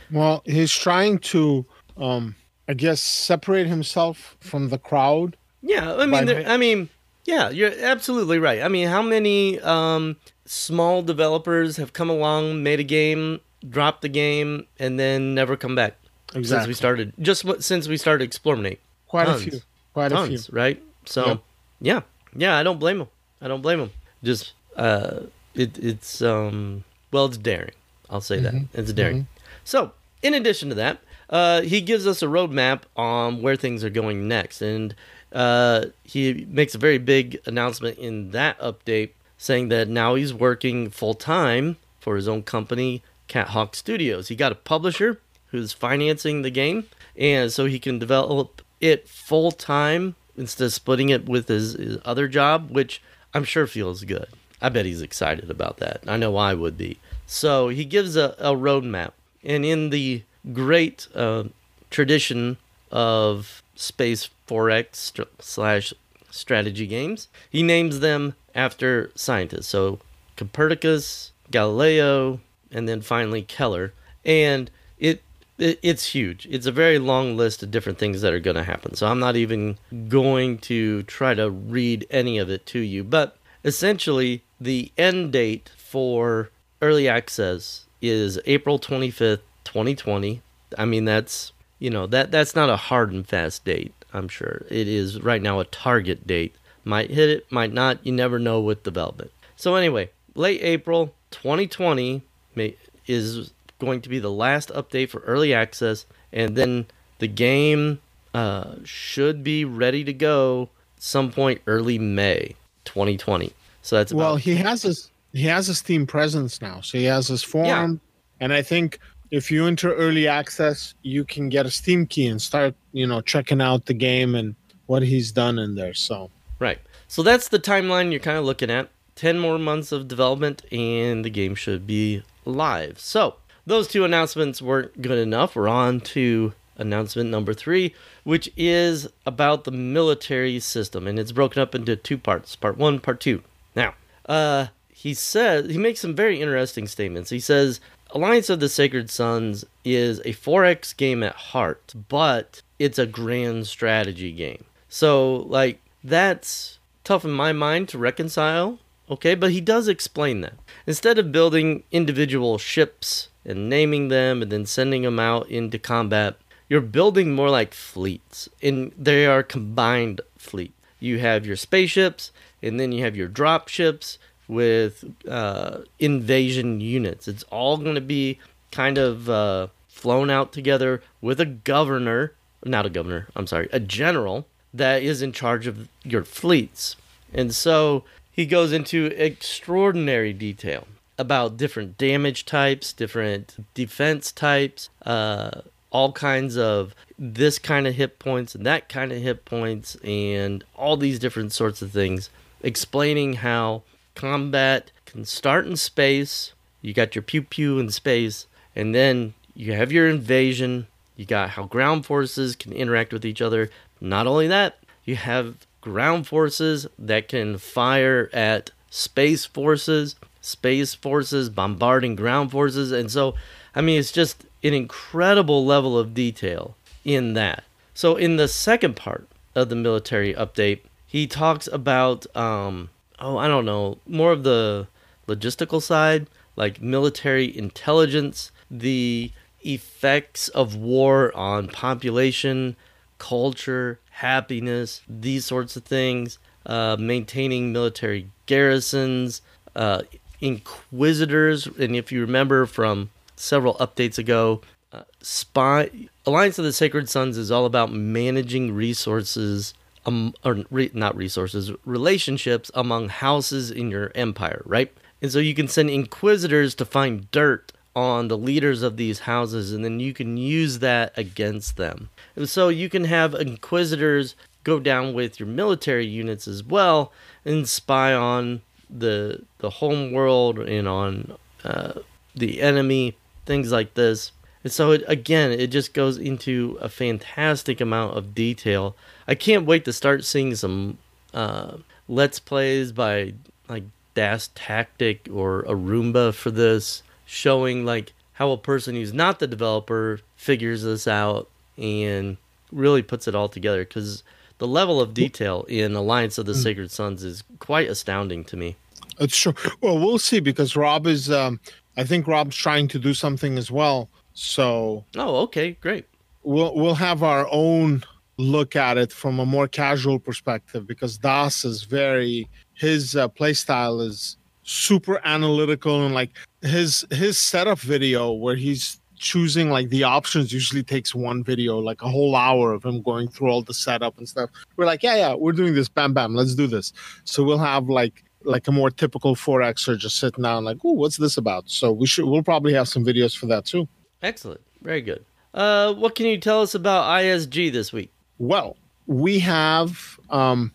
[0.08, 2.36] Well, he's trying to, um,
[2.68, 5.36] I guess, separate himself from the crowd.
[5.62, 6.88] Yeah, I mean, there, I mean,
[7.24, 8.62] yeah, you're absolutely right.
[8.62, 14.08] I mean, how many um, small developers have come along, made a game, dropped the
[14.08, 15.96] game, and then never come back
[16.32, 17.12] since we started?
[17.20, 18.78] Just since we started Explorminate,
[19.08, 19.46] Quite tons.
[19.46, 19.60] a few.
[19.94, 20.38] Quite a few.
[20.52, 20.80] right?
[21.06, 21.40] So, Yep.
[21.80, 22.00] yeah,
[22.36, 23.08] yeah, I don't blame him.
[23.40, 23.90] I don't blame him.
[24.22, 25.20] Just, uh,
[25.54, 27.72] it, it's um, well, it's daring.
[28.10, 28.78] I'll say that Mm-hmm.
[28.78, 29.26] it's daring.
[29.64, 30.98] So, in addition to that,
[31.30, 34.94] uh, he gives us a roadmap on where things are going next, and
[35.32, 40.90] uh, he makes a very big announcement in that update saying that now he's working
[40.90, 44.28] full time for his own company, Cat Hawk Studios.
[44.28, 46.86] He got a publisher who's financing the game,
[47.16, 51.98] and so he can develop it full time instead of splitting it with his, his
[52.04, 53.02] other job, which
[53.34, 54.28] I'm sure feels good.
[54.60, 56.02] I bet he's excited about that.
[56.06, 56.98] I know I would be.
[57.26, 59.12] So he gives a, a roadmap,
[59.44, 61.44] and in the great uh,
[61.90, 62.56] tradition
[62.90, 65.92] of Space 4X st- slash
[66.30, 69.68] strategy games, he names them after scientists.
[69.68, 70.00] So
[70.36, 73.92] Copernicus, Galileo, and then finally Kepler.
[74.24, 75.22] And it,
[75.58, 76.46] it it's huge.
[76.50, 78.94] It's a very long list of different things that are going to happen.
[78.94, 83.04] So I'm not even going to try to read any of it to you.
[83.04, 89.40] But essentially, the end date for early access is April 25th,
[89.78, 90.42] 2020.
[90.76, 93.94] I mean, that's you know that that's not a hard and fast date.
[94.12, 96.54] I'm sure it is right now a target date.
[96.84, 98.04] Might hit it, might not.
[98.04, 99.30] You never know with development.
[99.56, 102.22] So anyway, late April 2020
[102.54, 106.86] may, is going to be the last update for early access, and then
[107.18, 108.00] the game
[108.34, 113.52] uh, should be ready to go some point early May 2020.
[113.82, 117.04] So that's well, about, he has his he has his Steam presence now, so he
[117.04, 118.00] has his forum,
[118.40, 118.98] and I think
[119.30, 123.20] if you enter early access, you can get a Steam key and start, you know,
[123.20, 124.54] checking out the game and
[124.86, 125.94] what he's done in there.
[125.94, 126.78] So right.
[127.06, 128.90] So that's the timeline you're kind of looking at.
[129.16, 133.00] 10 more months of development and the game should be live.
[133.00, 133.36] So,
[133.66, 135.56] those two announcements weren't good enough.
[135.56, 141.06] We're on to announcement number three, which is about the military system.
[141.06, 143.42] And it's broken up into two parts part one, part two.
[143.74, 143.94] Now,
[144.26, 147.30] uh, he says, he makes some very interesting statements.
[147.30, 152.98] He says, Alliance of the Sacred Sons is a 4X game at heart, but it's
[152.98, 154.64] a grand strategy game.
[154.88, 158.78] So, like, that's tough in my mind to reconcile
[159.10, 160.54] Okay, but he does explain that.
[160.86, 166.36] Instead of building individual ships and naming them and then sending them out into combat,
[166.68, 170.74] you're building more like fleets, and they are combined fleet.
[171.00, 172.30] You have your spaceships,
[172.62, 177.28] and then you have your drop ships with uh, invasion units.
[177.28, 178.38] It's all going to be
[178.72, 182.32] kind of uh, flown out together with a governor,
[182.64, 186.96] not a governor, I'm sorry, a general that is in charge of your fleets.
[187.32, 190.86] And so he goes into extraordinary detail
[191.18, 198.18] about different damage types, different defense types, uh, all kinds of this kind of hit
[198.18, 202.30] points and that kind of hit points, and all these different sorts of things,
[202.62, 203.82] explaining how
[204.18, 206.52] combat can start in space.
[206.82, 210.88] You got your pew pew in space, and then you have your invasion.
[211.16, 213.70] You got how ground forces can interact with each other.
[214.00, 221.48] Not only that, you have ground forces that can fire at space forces, space forces
[221.48, 222.92] bombarding ground forces.
[222.92, 223.34] And so,
[223.74, 227.64] I mean, it's just an incredible level of detail in that.
[227.94, 233.48] So, in the second part of the military update, he talks about, um, oh, I
[233.48, 234.88] don't know, more of the
[235.26, 236.26] logistical side,
[236.56, 242.76] like military intelligence, the effects of war on population,
[243.18, 249.42] culture, happiness, these sorts of things, uh, maintaining military garrisons,
[249.76, 250.02] uh,
[250.40, 254.60] inquisitors, and if you remember from several updates ago,
[254.92, 255.90] uh, spy
[256.26, 259.74] Alliance of the Sacred Sons is all about managing resources,
[260.08, 264.92] um, or re, not resources, relationships among houses in your empire, right?
[265.20, 269.72] And so you can send inquisitors to find dirt on the leaders of these houses,
[269.72, 272.10] and then you can use that against them.
[272.36, 277.12] And so you can have inquisitors go down with your military units as well
[277.44, 281.92] and spy on the the home world and on uh,
[282.34, 283.16] the enemy,
[283.46, 284.32] things like this.
[284.64, 288.96] And so it, again, it just goes into a fantastic amount of detail.
[289.28, 290.98] I can't wait to start seeing some
[291.34, 291.76] uh,
[292.08, 293.34] let's plays by
[293.68, 293.84] like
[294.16, 300.82] DasTactic or Arumba for this showing like how a person who's not the developer figures
[300.82, 302.38] this out and
[302.72, 304.22] really puts it all together because
[304.58, 306.62] the level of detail in Alliance of the mm.
[306.62, 308.76] Sacred Sons is quite astounding to me.
[309.20, 309.54] It's true.
[309.80, 311.30] Well, we'll see because Rob is.
[311.30, 311.60] Um,
[311.96, 314.08] I think Rob's trying to do something as well.
[314.34, 315.04] So.
[315.16, 316.06] Oh, okay, great.
[316.44, 318.04] We'll we'll have our own
[318.38, 323.52] look at it from a more casual perspective because Das is very his uh, play
[323.52, 326.30] style is super analytical and like
[326.62, 332.02] his his setup video where he's choosing like the options usually takes one video, like
[332.02, 334.50] a whole hour of him going through all the setup and stuff.
[334.76, 335.88] We're like, yeah, yeah, we're doing this.
[335.88, 336.92] Bam, bam, let's do this.
[337.24, 341.16] So we'll have like like a more typical 4Xer just sitting down like, oh, what's
[341.16, 341.68] this about?
[341.68, 343.88] So we should we'll probably have some videos for that too.
[344.22, 344.60] Excellent.
[344.82, 345.24] Very good.
[345.54, 348.12] Uh, what can you tell us about ISG this week?
[348.38, 350.72] Well, we have um,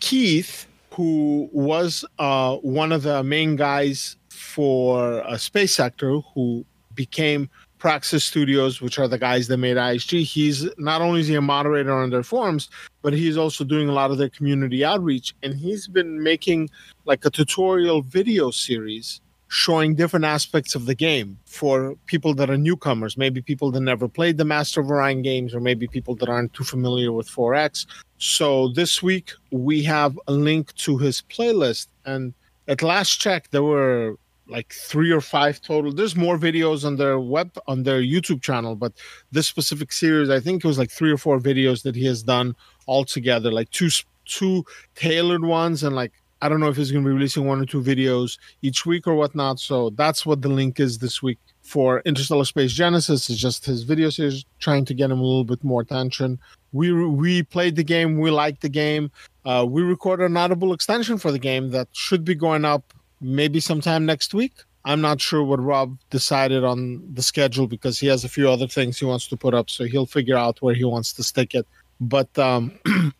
[0.00, 7.48] Keith, who was uh, one of the main guys for uh, Space Sector, who became
[7.78, 10.22] Praxis Studios, which are the guys that made ISG.
[10.22, 12.68] He's not only is he a moderator on their forums,
[13.02, 15.34] but he's also doing a lot of their community outreach.
[15.42, 16.68] And he's been making
[17.06, 19.20] like a tutorial video series
[19.50, 24.06] showing different aspects of the game for people that are newcomers, maybe people that never
[24.06, 27.84] played the Master of Orion games, or maybe people that aren't too familiar with 4X.
[28.18, 31.88] So this week we have a link to his playlist.
[32.04, 32.32] And
[32.68, 34.14] at last check, there were
[34.46, 35.92] like three or five total.
[35.92, 38.92] There's more videos on their web on their YouTube channel, but
[39.32, 42.22] this specific series, I think it was like three or four videos that he has
[42.22, 42.54] done
[42.86, 43.90] all together, like two
[44.26, 47.60] two tailored ones and like I don't know if he's going to be releasing one
[47.60, 49.60] or two videos each week or whatnot.
[49.60, 53.28] So that's what the link is this week for Interstellar Space Genesis.
[53.28, 56.38] It's just his video series trying to get him a little bit more attention.
[56.72, 58.18] We we played the game.
[58.18, 59.10] We liked the game.
[59.44, 63.60] Uh, we recorded an audible extension for the game that should be going up maybe
[63.60, 64.54] sometime next week.
[64.84, 68.66] I'm not sure what Rob decided on the schedule because he has a few other
[68.66, 71.54] things he wants to put up, so he'll figure out where he wants to stick
[71.54, 71.66] it.
[72.00, 72.72] But um,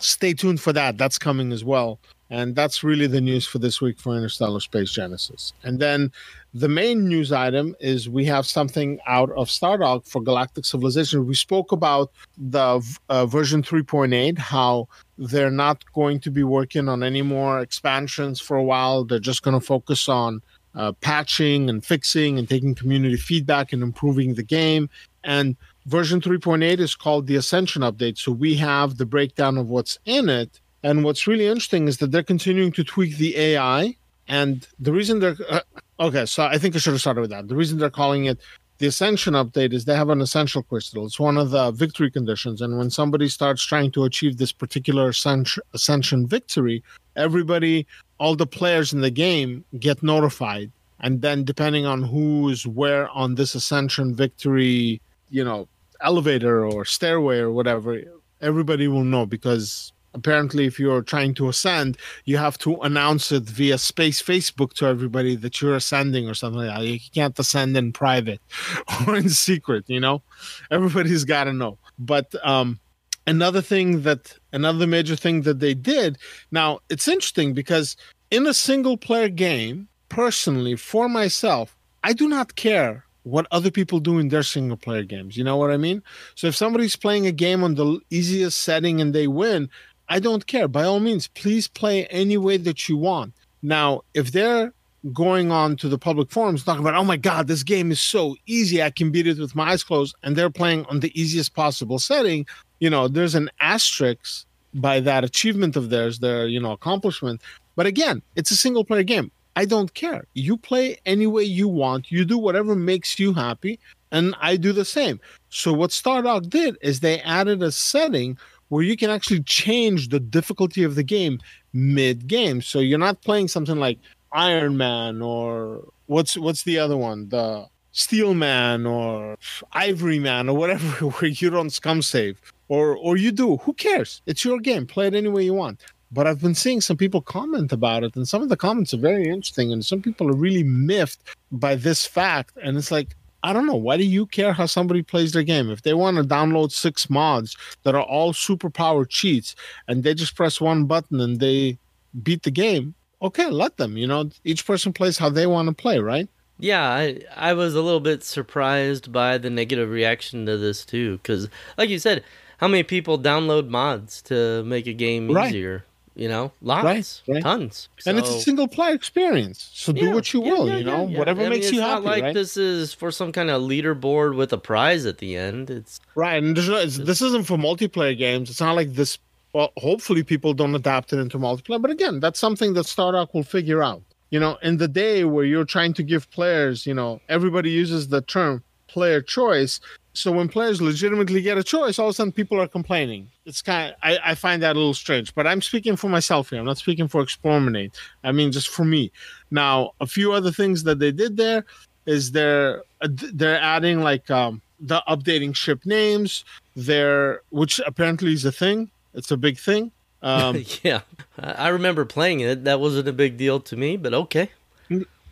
[0.00, 0.98] stay tuned for that.
[0.98, 2.00] That's coming as well.
[2.34, 5.52] And that's really the news for this week for Interstellar Space Genesis.
[5.62, 6.10] And then
[6.52, 11.28] the main news item is we have something out of Stardock for Galactic Civilization.
[11.28, 17.04] We spoke about the uh, version 3.8, how they're not going to be working on
[17.04, 19.04] any more expansions for a while.
[19.04, 20.42] They're just going to focus on
[20.74, 24.90] uh, patching and fixing and taking community feedback and improving the game.
[25.22, 28.18] And version 3.8 is called the Ascension Update.
[28.18, 32.12] So we have the breakdown of what's in it and what's really interesting is that
[32.12, 33.96] they're continuing to tweak the AI.
[34.28, 35.60] And the reason they're uh,
[35.98, 37.48] okay, so I think I should have started with that.
[37.48, 38.38] The reason they're calling it
[38.78, 41.06] the Ascension update is they have an essential crystal.
[41.06, 42.60] It's one of the victory conditions.
[42.60, 46.82] And when somebody starts trying to achieve this particular ascension victory,
[47.16, 47.86] everybody,
[48.18, 50.70] all the players in the game get notified.
[51.00, 55.66] And then, depending on who's where on this ascension victory, you know,
[56.02, 58.02] elevator or stairway or whatever,
[58.42, 63.42] everybody will know because apparently if you're trying to ascend you have to announce it
[63.44, 67.76] via space facebook to everybody that you're ascending or something like that you can't ascend
[67.76, 68.40] in private
[69.06, 70.22] or in secret you know
[70.70, 72.78] everybody's got to know but um
[73.26, 76.18] another thing that another major thing that they did
[76.50, 77.96] now it's interesting because
[78.30, 83.98] in a single player game personally for myself i do not care what other people
[83.98, 85.36] do in their single player games.
[85.36, 86.02] You know what I mean?
[86.34, 89.68] So if somebody's playing a game on the easiest setting and they win,
[90.08, 90.68] I don't care.
[90.68, 93.32] By all means, please play any way that you want.
[93.62, 94.72] Now, if they're
[95.12, 98.36] going on to the public forums talking about, oh my God, this game is so
[98.46, 101.54] easy, I can beat it with my eyes closed, and they're playing on the easiest
[101.54, 102.46] possible setting,
[102.80, 107.40] you know, there's an asterisk by that achievement of theirs, their, you know, accomplishment.
[107.76, 109.30] But again, it's a single player game.
[109.56, 110.26] I don't care.
[110.34, 113.78] You play any way you want, you do whatever makes you happy,
[114.10, 115.20] and I do the same.
[115.48, 118.36] So, what Stardock did is they added a setting
[118.68, 121.40] where you can actually change the difficulty of the game
[121.72, 122.62] mid game.
[122.62, 123.98] So you're not playing something like
[124.32, 127.28] Iron Man or what's what's the other one?
[127.28, 129.36] The Steel Man or
[129.72, 132.40] Ivory Man or whatever where you don't scum save.
[132.68, 133.58] Or or you do.
[133.58, 134.22] Who cares?
[134.26, 134.86] It's your game.
[134.86, 135.80] Play it any way you want.
[136.10, 138.98] But I've been seeing some people comment about it, and some of the comments are
[138.98, 142.56] very interesting, and some people are really miffed by this fact.
[142.62, 143.76] And it's like, I don't know.
[143.76, 145.70] Why do you care how somebody plays their game?
[145.70, 149.54] If they want to download six mods that are all superpower cheats
[149.86, 151.76] and they just press one button and they
[152.22, 153.98] beat the game, okay, let them.
[153.98, 156.26] You know, each person plays how they want to play, right?
[156.58, 161.18] Yeah, I I was a little bit surprised by the negative reaction to this too,
[161.18, 162.24] because like you said,
[162.58, 165.48] how many people download mods to make a game right.
[165.48, 165.84] easier?
[166.14, 166.84] You know lots
[167.26, 167.42] right, right.
[167.42, 167.88] tons.
[167.98, 169.68] So, and it's a single player experience.
[169.72, 171.02] So do what you will yeah, you know?
[171.02, 172.34] whatever I makes mean, you happy like right?
[172.34, 175.70] this is for some kind of leaderboard with a prize at the end.
[175.70, 178.48] It's right and no, this isn't for multiplayer games.
[178.48, 179.18] It's not like this
[179.52, 183.42] well hopefully people don't adapt it into multiplayer but again that's something that Stardock will
[183.42, 184.02] figure out.
[184.30, 188.08] You know in the day where you're trying to give players you know everybody uses
[188.08, 189.80] the term player choice
[190.14, 193.28] so when players legitimately get a choice, all of a sudden people are complaining.
[193.46, 196.50] It's kind of, I, I find that a little strange, but I'm speaking for myself
[196.50, 196.60] here.
[196.60, 197.92] I'm not speaking for Explorminate.
[198.22, 199.10] I mean, just for me.
[199.50, 201.64] Now, a few other things that they did there.
[202.06, 206.44] is they're uh, they're adding like um, the updating ship names.
[206.76, 208.90] They're which apparently is a thing.
[209.14, 209.90] It's a big thing.
[210.22, 211.00] Um, yeah,
[211.38, 212.64] I I remember playing it.
[212.64, 214.50] That wasn't a big deal to me, but okay.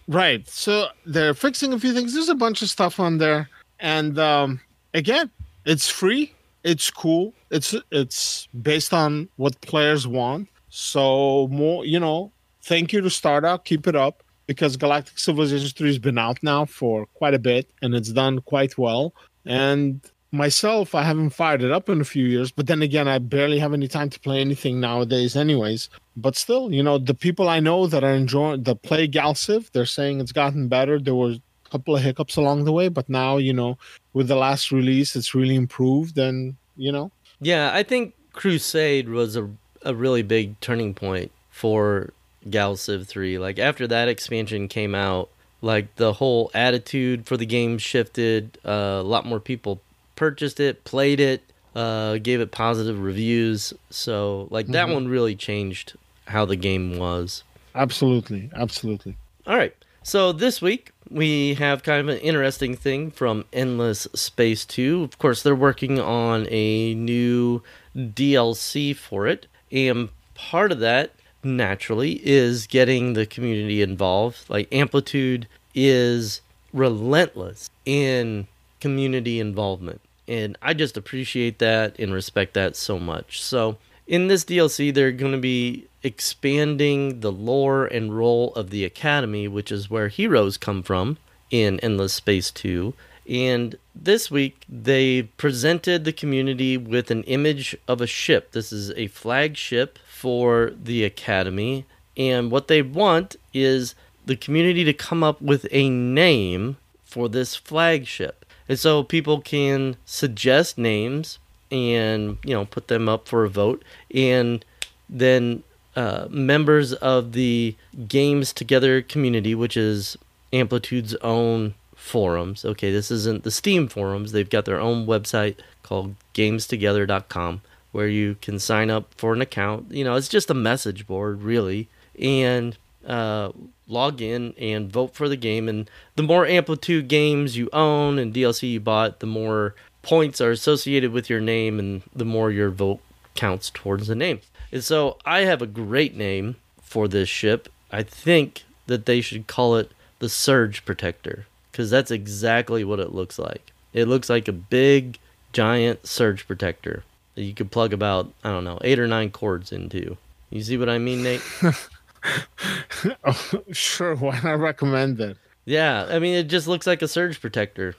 [0.09, 0.49] Right.
[0.49, 2.14] So they're fixing a few things.
[2.14, 4.61] There's a bunch of stuff on there, and um,
[4.94, 5.31] again,
[5.64, 6.33] it's free.
[6.64, 7.35] It's cool.
[7.50, 10.48] It's it's based on what players want.
[10.68, 12.33] So more, you know.
[12.64, 13.64] Thank you to Stardock.
[13.64, 17.68] Keep it up because Galactic Civilization 3 has been out now for quite a bit
[17.83, 19.14] and it's done quite well.
[19.44, 20.00] And
[20.31, 23.59] myself, I haven't fired it up in a few years, but then again, I barely
[23.59, 25.88] have any time to play anything nowadays, anyways.
[26.16, 29.87] But still, you know, the people I know that are enjoying that play Galciv, they're
[29.87, 30.98] saying it's gotten better.
[30.98, 31.40] There were a
[31.72, 33.78] couple of hiccups along the way, but now, you know,
[34.12, 36.18] with the last release, it's really improved.
[36.18, 39.48] And, you know, Yeah, I think Crusade was a,
[39.82, 42.12] a really big turning point for
[42.48, 43.38] Gal Civ 3.
[43.38, 45.28] Like, after that expansion came out,
[45.62, 48.58] like, the whole attitude for the game shifted.
[48.64, 49.80] Uh, a lot more people
[50.16, 51.42] purchased it, played it,
[51.74, 53.72] uh, gave it positive reviews.
[53.90, 55.94] So, like, that one really changed
[56.26, 57.44] how the game was.
[57.74, 59.16] absolutely, absolutely.
[59.46, 59.74] All right.
[60.04, 65.05] So this week we have kind of an interesting thing from Endless Space 2.
[65.05, 67.62] Of course, they're working on a new
[67.96, 71.12] DLC for it, and part of that
[71.44, 74.48] naturally is getting the community involved.
[74.48, 76.40] Like Amplitude is
[76.72, 78.46] relentless in
[78.81, 83.42] community involvement, and I just appreciate that and respect that so much.
[83.42, 88.85] So, in this DLC, they're going to be expanding the lore and role of the
[88.85, 91.19] Academy, which is where heroes come from
[91.51, 92.95] in Endless Space 2.
[93.29, 98.53] And this week, they presented the community with an image of a ship.
[98.53, 101.87] This is a flagship for the Academy.
[102.17, 103.95] And what they want is
[104.27, 108.45] the community to come up with a name for this flagship.
[108.69, 111.38] And so people can suggest names
[111.72, 113.82] and, you know, put them up for a vote.
[114.14, 114.64] And
[115.08, 115.64] then
[115.96, 117.74] uh, members of the
[118.06, 120.16] Games Together community, which is
[120.52, 122.64] Amplitude's own forums.
[122.64, 124.32] Okay, this isn't the Steam forums.
[124.32, 129.92] They've got their own website called gamestogether.com where you can sign up for an account.
[129.92, 133.52] You know, it's just a message board, really, and uh,
[133.87, 135.68] log in and vote for the game.
[135.68, 140.51] And the more Amplitude games you own and DLC you bought, the more points are
[140.51, 143.01] associated with your name and the more your vote
[143.35, 144.41] counts towards the name.
[144.71, 147.69] And so I have a great name for this ship.
[147.91, 153.15] I think that they should call it the Surge Protector because that's exactly what it
[153.15, 153.73] looks like.
[153.93, 155.19] It looks like a big,
[155.53, 159.73] giant surge protector that you could plug about, I don't know, eight or nine cords
[159.73, 160.17] into.
[160.51, 161.43] You see what I mean, Nate?
[163.25, 165.37] oh, sure, why not recommend it?
[165.65, 167.95] yeah, I mean, it just looks like a surge protector.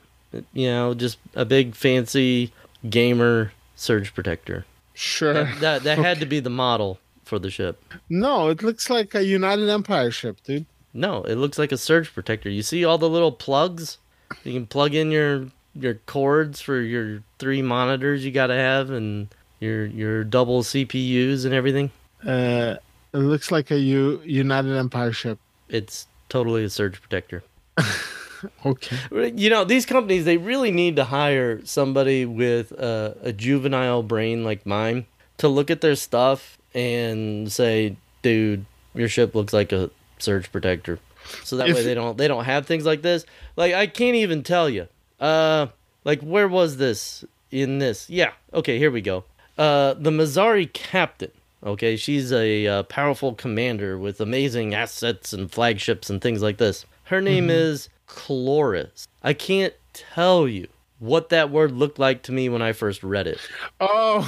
[0.54, 2.52] You know, just a big, fancy
[2.90, 4.66] gamer surge protector.
[4.94, 5.34] Sure.
[5.34, 7.84] That, that, that had to be the model for the ship.
[8.10, 10.66] No, it looks like a United Empire ship, dude.
[10.94, 12.50] No, it looks like a surge protector.
[12.50, 13.98] You see all the little plugs?
[14.44, 18.92] You can plug in your your cords for your three monitors you got to have
[18.92, 19.28] and
[19.60, 21.90] your your double CPUs and everything.
[22.24, 22.76] Uh,
[23.12, 25.40] it looks like a U- United Empire ship.
[25.70, 27.44] It's totally a surge protector.
[28.66, 28.98] Okay.
[29.36, 34.44] You know, these companies they really need to hire somebody with a, a juvenile brain
[34.44, 35.06] like mine
[35.38, 41.00] to look at their stuff and say, "Dude, your ship looks like a surge protector."
[41.44, 43.26] So that If- way they don't they don't have things like this.
[43.56, 44.88] Like I can't even tell you.
[45.20, 45.68] Uh
[46.04, 48.10] like where was this in this?
[48.10, 48.32] Yeah.
[48.54, 49.24] Okay, here we go.
[49.58, 51.32] Uh the Mazari captain.
[51.66, 56.86] Okay, she's a uh, powerful commander with amazing assets and flagships and things like this.
[57.06, 57.52] Her name mm-hmm.
[57.52, 59.08] is Chloris.
[59.22, 60.68] I can't tell you
[61.00, 63.40] what that word looked like to me when I first read it.
[63.80, 64.24] Oh,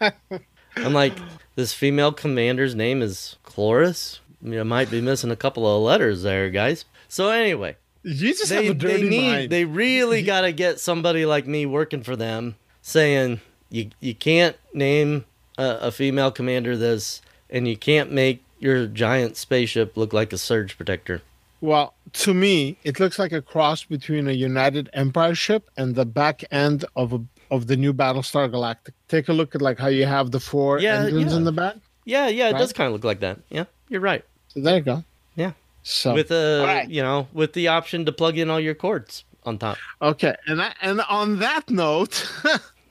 [0.76, 1.12] I'm like,
[1.54, 4.20] this female commander's name is Chloris?
[4.42, 6.84] I mean, I might be missing a couple of letters there, guys.
[7.08, 9.50] So anyway, you just they, have a they dirty need mind.
[9.50, 14.56] they really got to get somebody like me working for them saying you you can't
[14.74, 15.24] name
[15.56, 20.38] a, a female commander this and you can't make your giant spaceship look like a
[20.38, 21.22] surge protector.
[21.64, 21.94] Well,
[22.24, 26.44] to me, it looks like a cross between a United Empire ship and the back
[26.50, 28.92] end of a of the new Battlestar Galactica.
[29.08, 31.38] Take a look at like how you have the four Yeah, engines yeah.
[31.38, 31.76] in the back.
[32.04, 33.38] Yeah, yeah, it does kind of look like that.
[33.48, 34.22] Yeah, you're right.
[34.48, 35.04] So there you go.
[35.36, 35.52] Yeah.
[35.82, 36.90] So with uh, a Alright.
[36.90, 39.78] you know with the option to plug in all your cords on top.
[40.02, 42.30] okay, and I, and on that note,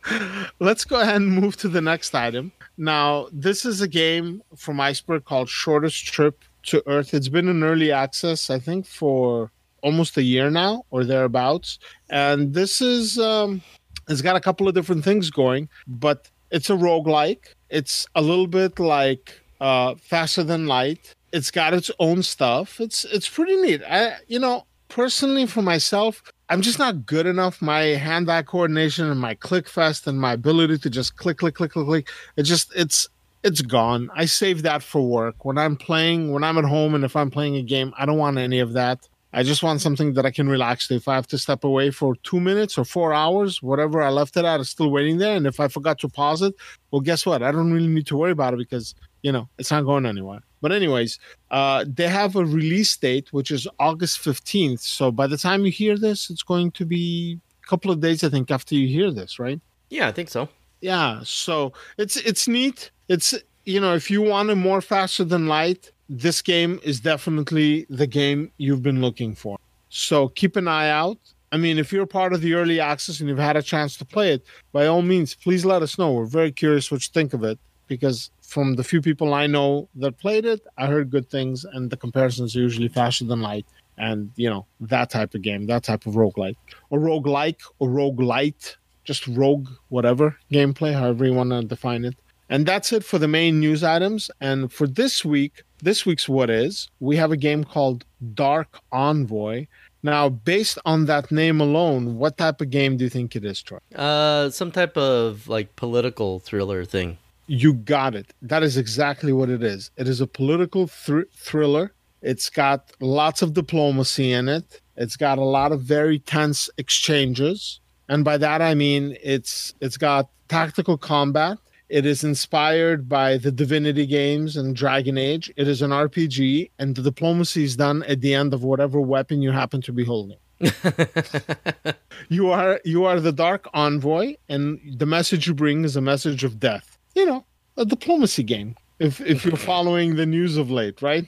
[0.60, 2.52] let's go ahead and move to the next item.
[2.78, 7.14] Now, this is a game from Iceberg called Shortest Trip to Earth.
[7.14, 9.52] It's been in early access, I think, for
[9.82, 11.78] almost a year now or thereabouts.
[12.10, 13.62] And this is um
[14.10, 17.54] it's got a couple of different things going, but it's a roguelike.
[17.70, 21.14] It's a little bit like uh faster than light.
[21.32, 22.80] It's got its own stuff.
[22.80, 23.82] It's it's pretty neat.
[23.84, 27.62] I you know, personally for myself, I'm just not good enough.
[27.62, 31.72] My hand-eye coordination and my click fest and my ability to just click, click, click,
[31.72, 32.10] click, click.
[32.38, 33.08] It just it's
[33.44, 34.10] it's gone.
[34.16, 35.46] I save that for work.
[35.46, 38.18] When I'm playing, when I'm at home and if I'm playing a game, I don't
[38.18, 39.08] want any of that.
[39.36, 40.96] I just want something that I can relax to.
[40.96, 44.38] If I have to step away for two minutes or four hours, whatever I left
[44.38, 45.36] it at is still waiting there.
[45.36, 46.54] And if I forgot to pause it,
[46.92, 47.42] well, guess what?
[47.42, 50.42] I don't really need to worry about it because, you know, it's not going anywhere.
[50.62, 51.18] But, anyways,
[51.50, 54.82] uh, they have a release date, which is August 15th.
[54.82, 58.24] So by the time you hear this, it's going to be a couple of days,
[58.24, 59.60] I think, after you hear this, right?
[59.90, 60.48] Yeah, I think so.
[60.84, 61.22] Yeah.
[61.24, 62.92] So it's it's neat.
[63.08, 67.86] It's you know, if you want it more faster than light, this game is definitely
[67.90, 69.58] the game you've been looking for.
[69.88, 71.18] So keep an eye out.
[71.54, 74.06] I mean, if you're part of the early access and you've had a chance to
[74.06, 76.12] play it, by all means, please let us know.
[76.12, 79.88] We're very curious what you think of it because from the few people I know
[79.96, 83.66] that played it, I heard good things, and the comparisons are usually faster than light.
[83.98, 86.58] And, you know, that type of game, that type of roguelike,
[86.90, 92.16] or roguelike, or roguelite, just rogue, whatever gameplay, however you want to define it.
[92.50, 94.30] And that's it for the main news items.
[94.40, 99.68] And for this week, this week's What Is, we have a game called Dark Envoy.
[100.04, 103.62] Now, based on that name alone, what type of game do you think it is,
[103.62, 103.80] Troy?
[103.96, 107.18] Uh, some type of like political thriller thing.
[107.48, 108.34] You got it.
[108.42, 109.92] That is exactly what it is.
[109.98, 111.94] It is a political thr- thriller.
[112.22, 114.82] It's got lots of diplomacy in it.
[114.96, 117.80] It's got a lot of very tense exchanges,
[118.10, 121.58] and by that I mean it's it's got tactical combat.
[121.90, 125.52] It is inspired by the Divinity games and Dragon Age.
[125.56, 129.42] It is an RPG, and the diplomacy is done at the end of whatever weapon
[129.42, 130.38] you happen to be holding.
[132.30, 136.44] you are you are the dark envoy, and the message you bring is a message
[136.44, 136.98] of death.
[137.16, 137.46] You know,
[137.78, 138.76] a diplomacy game.
[139.00, 141.28] If if you're following the news of late, right?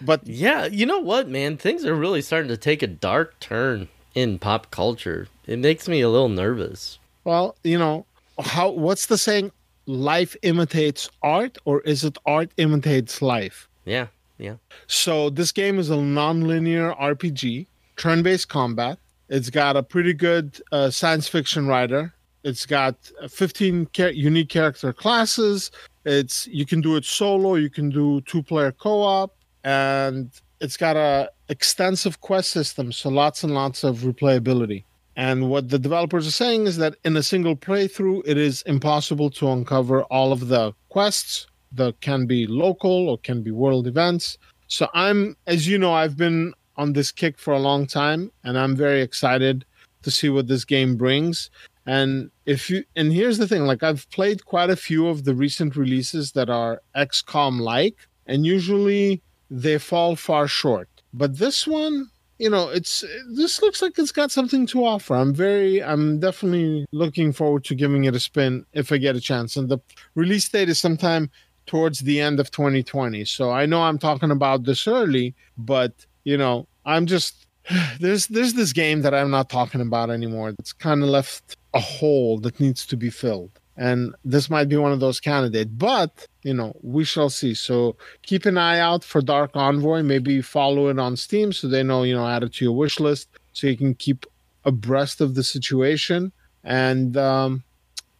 [0.00, 1.56] But Yeah, you know what, man?
[1.56, 5.28] Things are really starting to take a dark turn in pop culture.
[5.46, 6.98] It makes me a little nervous.
[7.24, 8.04] well, you know,
[8.40, 9.52] how what's the saying?
[9.86, 13.68] Life imitates art, or is it art imitates life?
[13.84, 14.08] Yeah,
[14.38, 14.56] yeah.
[14.88, 18.98] So this game is a non-linear RPG, turn-based combat.
[19.28, 22.12] It's got a pretty good uh, science fiction writer.
[22.42, 22.96] It's got
[23.28, 25.70] 15 cha- unique character classes.
[26.04, 30.30] It's you can do it solo, you can do two-player co-op, and
[30.60, 34.84] it's got a extensive quest system, so lots and lots of replayability.
[35.16, 39.30] And what the developers are saying is that in a single playthrough, it is impossible
[39.30, 44.36] to uncover all of the quests that can be local or can be world events.
[44.68, 48.58] So I'm, as you know, I've been on this kick for a long time, and
[48.58, 49.64] I'm very excited
[50.02, 51.50] to see what this game brings.
[51.86, 55.34] And if you, and here's the thing, like I've played quite a few of the
[55.34, 57.96] recent releases that are XCOM like,
[58.26, 60.88] and usually they fall far short.
[61.12, 65.14] But this one, you know, it's this looks like it's got something to offer.
[65.14, 69.20] I'm very, I'm definitely looking forward to giving it a spin if I get a
[69.20, 69.56] chance.
[69.56, 69.78] And the
[70.14, 71.30] release date is sometime
[71.66, 73.24] towards the end of 2020.
[73.24, 75.92] So I know I'm talking about this early, but
[76.24, 77.46] you know, I'm just
[78.00, 80.54] there's there's this game that I'm not talking about anymore.
[80.58, 83.60] It's kind of left a hole that needs to be filled.
[83.76, 87.54] And this might be one of those candidates, but you know, we shall see.
[87.54, 90.04] So keep an eye out for Dark Envoy.
[90.04, 93.00] Maybe follow it on Steam so they know, you know, add it to your wish
[93.00, 94.24] list so you can keep
[94.64, 96.30] abreast of the situation.
[96.62, 97.64] And um,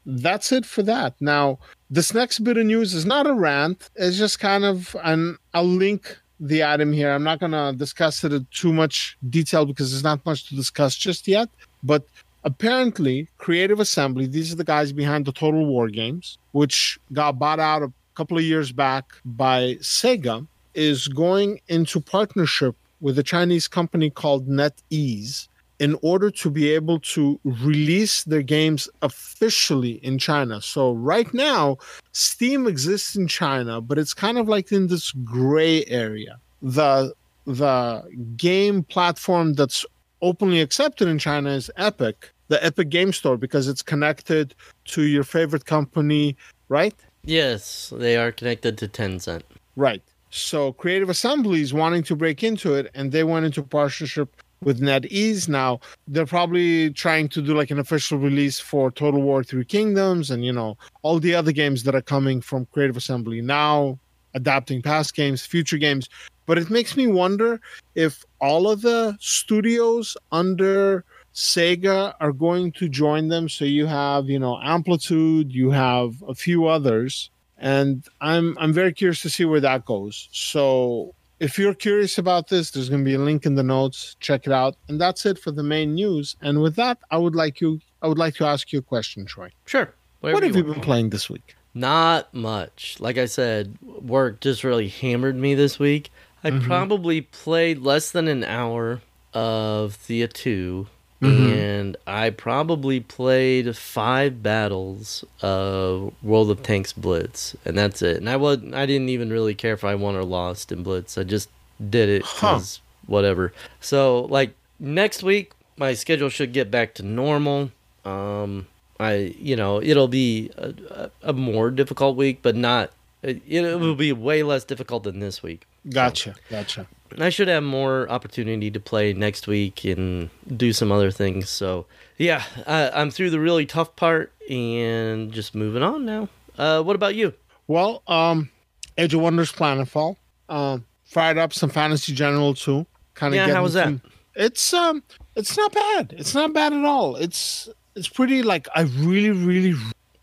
[0.05, 1.15] that's it for that.
[1.21, 3.91] Now, this next bit of news is not a rant.
[3.95, 7.13] It's just kind of an I'll link the item here.
[7.13, 10.97] I'm not gonna discuss it in too much detail because there's not much to discuss
[10.97, 11.49] just yet.
[11.85, 12.05] But
[12.43, 17.61] apparently, Creative Assembly, these are the guys behind the Total War games, which got bought
[17.61, 17.85] out
[18.17, 24.49] couple of years back by Sega, is going into partnership with a Chinese company called
[24.49, 25.49] NetEase
[25.79, 30.61] in order to be able to release their games officially in China.
[30.63, 31.77] So right now,
[32.13, 36.39] Steam exists in China, but it's kind of like in this gray area.
[36.63, 37.15] The
[37.45, 38.03] the
[38.37, 39.85] game platform that's
[40.21, 44.55] openly accepted in China is Epic, the Epic Game Store, because it's connected
[44.87, 46.37] to your favorite company,
[46.69, 46.95] right?
[47.27, 49.43] Yes, they are connected to Tencent.
[49.75, 50.03] Right.
[50.31, 54.81] So Creative Assembly is wanting to break into it, and they went into partnership with
[54.81, 55.49] NetEase.
[55.49, 60.31] Now they're probably trying to do like an official release for Total War Three Kingdoms
[60.31, 63.41] and you know all the other games that are coming from Creative Assembly.
[63.41, 63.99] Now
[64.35, 66.09] adapting past games, future games.
[66.47, 67.61] But it makes me wonder
[67.97, 71.05] if all of the studios under
[71.37, 73.49] Sega are going to join them.
[73.49, 78.93] So you have, you know, Amplitude, you have a few others, and I'm I'm very
[78.93, 80.29] curious to see where that goes.
[80.33, 84.17] So if you're curious about this, there's going to be a link in the notes.
[84.21, 84.77] Check it out.
[84.89, 86.35] And that's it for the main news.
[86.41, 89.27] And with that, I would like you I would like to ask you a question,
[89.27, 89.51] Troy.
[89.67, 89.93] Sure.
[90.21, 90.77] What have you, want.
[90.77, 91.55] been playing this week?
[91.75, 92.97] Not much.
[92.99, 96.11] Like I said, work just really hammered me this week.
[96.43, 96.63] I Mhm.
[96.63, 99.03] probably played less than an hour
[99.35, 100.87] of Thea 2,
[101.23, 101.53] Mhm.
[101.53, 108.19] and I probably played five battles of World of Tanks Blitz, and that's it.
[108.19, 111.17] And I was I didn't even really care if I won or lost in Blitz.
[111.17, 111.49] I just
[111.91, 112.55] did it Huh.
[112.55, 113.53] 'cause whatever.
[113.81, 117.71] So like next week, my schedule should get back to normal.
[118.05, 118.67] Um,
[119.01, 122.91] I you know it'll be a, a, a more difficult week, but not.
[123.23, 125.67] It, it will be way less difficult than this week.
[125.89, 126.35] Gotcha.
[126.51, 126.87] Gotcha.
[127.13, 131.49] And I should have more opportunity to play next week and do some other things.
[131.49, 131.87] So
[132.19, 136.29] yeah, I, I'm through the really tough part and just moving on now.
[136.59, 137.33] Uh, what about you?
[137.69, 138.51] Well, um,
[138.99, 140.17] Age of Wonders Planetfall.
[140.49, 142.87] Um, fired up some Fantasy General 2.
[143.15, 143.95] Kind of Yeah, how was that?
[144.35, 145.03] It's um,
[145.35, 146.15] it's not bad.
[146.19, 147.17] It's not bad at all.
[147.17, 149.75] It's it's pretty like I really, really,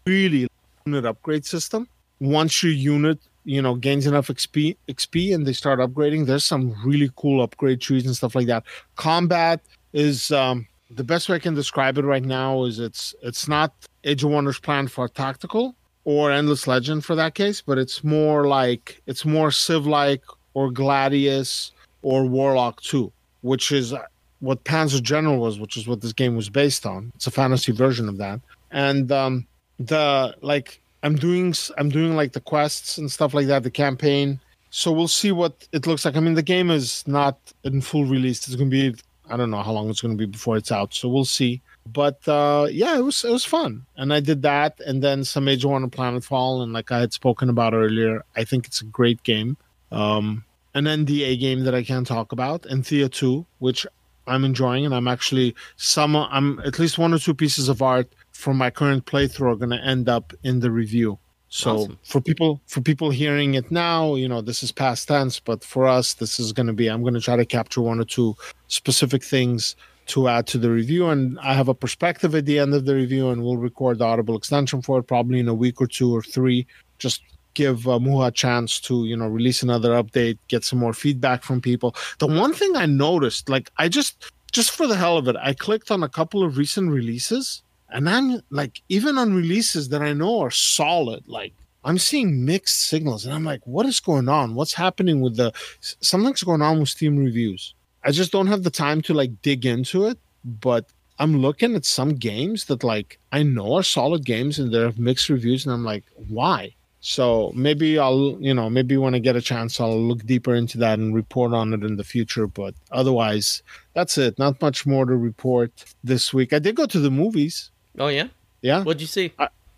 [0.06, 0.48] really
[0.86, 1.88] unit upgrade system.
[2.20, 6.76] Once your unit, you know, gains enough XP, XP, and they start upgrading, there's some
[6.86, 8.64] really cool upgrade trees and stuff like that.
[8.96, 9.60] Combat
[9.94, 13.74] is um, the best way I can describe it right now is it's it's not
[14.04, 15.76] Age of Wonders Planetfall tactical
[16.06, 20.24] or Endless Legend for that case, but it's more like it's more Civ like
[20.54, 21.72] or Gladius
[22.02, 23.94] or Warlock 2, which is
[24.40, 27.12] what Panzer General was, which is what this game was based on.
[27.16, 28.40] It's a fantasy version of that.
[28.72, 29.48] And um
[29.80, 34.40] the like I'm doing I'm doing like the quests and stuff like that, the campaign.
[34.70, 36.16] So we'll see what it looks like.
[36.16, 38.48] I mean, the game is not in full release.
[38.48, 39.00] It's going to be
[39.30, 40.94] I don't know how long it's going to be before it's out.
[40.94, 41.62] So we'll see.
[41.92, 45.50] But uh, yeah, it was it was fun, and I did that, and then some
[45.50, 48.86] Age of Wonder Planetfall, and like I had spoken about earlier, I think it's a
[48.86, 49.58] great game.
[49.92, 53.86] Um, an NDA game that I can't talk about, and Thea 2, which
[54.28, 58.08] I'm enjoying, and I'm actually some I'm at least one or two pieces of art
[58.44, 61.18] from my current playthrough are going to end up in the review.
[61.48, 62.00] So Awesome.
[62.04, 65.88] for people for people hearing it now, you know this is past tense, but for
[65.88, 66.88] us, this is going to be.
[66.88, 68.36] I'm going to try to capture one or two
[68.68, 69.76] specific things
[70.08, 72.96] to add to the review, and I have a perspective at the end of the
[72.96, 76.14] review, and we'll record the audible extension for it probably in a week or two
[76.14, 76.68] or three.
[77.00, 77.22] Just
[77.54, 81.44] give uh, Muha a chance to you know release another update, get some more feedback
[81.44, 81.96] from people.
[82.18, 85.54] The one thing I noticed, like I just just for the hell of it, I
[85.54, 87.63] clicked on a couple of recent releases,
[87.94, 91.54] and I'm like, even on releases that I know are solid, like
[91.86, 94.56] I'm seeing mixed signals, and I'm like, what is going on?
[94.56, 97.74] What's happening with the something's going on with Steam reviews?
[98.04, 100.86] I just don't have the time to like dig into it, but
[101.20, 105.00] I'm looking at some games that like I know are solid games and they have
[105.00, 106.76] mixed reviews, and I'm like, why?
[107.06, 110.78] So maybe I'll, you know, maybe when I get a chance, I'll look deeper into
[110.78, 112.48] that and report on it in the future.
[112.48, 113.62] But otherwise,
[113.94, 114.40] that's it.
[114.40, 116.54] Not much more to report this week.
[116.54, 117.72] I did go to the movies.
[117.98, 118.28] Oh yeah,
[118.62, 119.34] Yeah, what'd you see?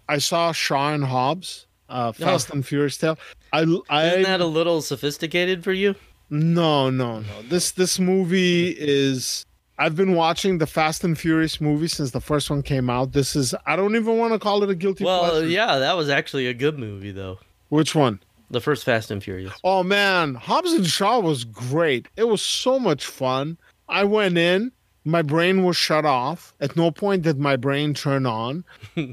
[0.08, 3.18] I saw Shaw and Hobbs, uh, Fast and Furious Tale.
[3.52, 5.96] I, I Isn't that a little sophisticated for you?
[6.30, 7.42] No, no, no.
[7.50, 9.46] This this movie is
[9.78, 13.12] I've been watching the Fast and Furious movie since the first one came out.
[13.12, 15.48] This is I don't even want to call it a guilty Well, pleasure.
[15.48, 17.40] yeah, that was actually a good movie though.
[17.70, 18.20] Which one?
[18.52, 19.54] The first Fast and Furious.
[19.64, 22.08] Oh man, Hobbs and Shaw was great.
[22.16, 23.58] It was so much fun.
[23.90, 24.72] I went in,
[25.06, 26.54] my brain was shut off.
[26.60, 28.64] At no point did my brain turn on.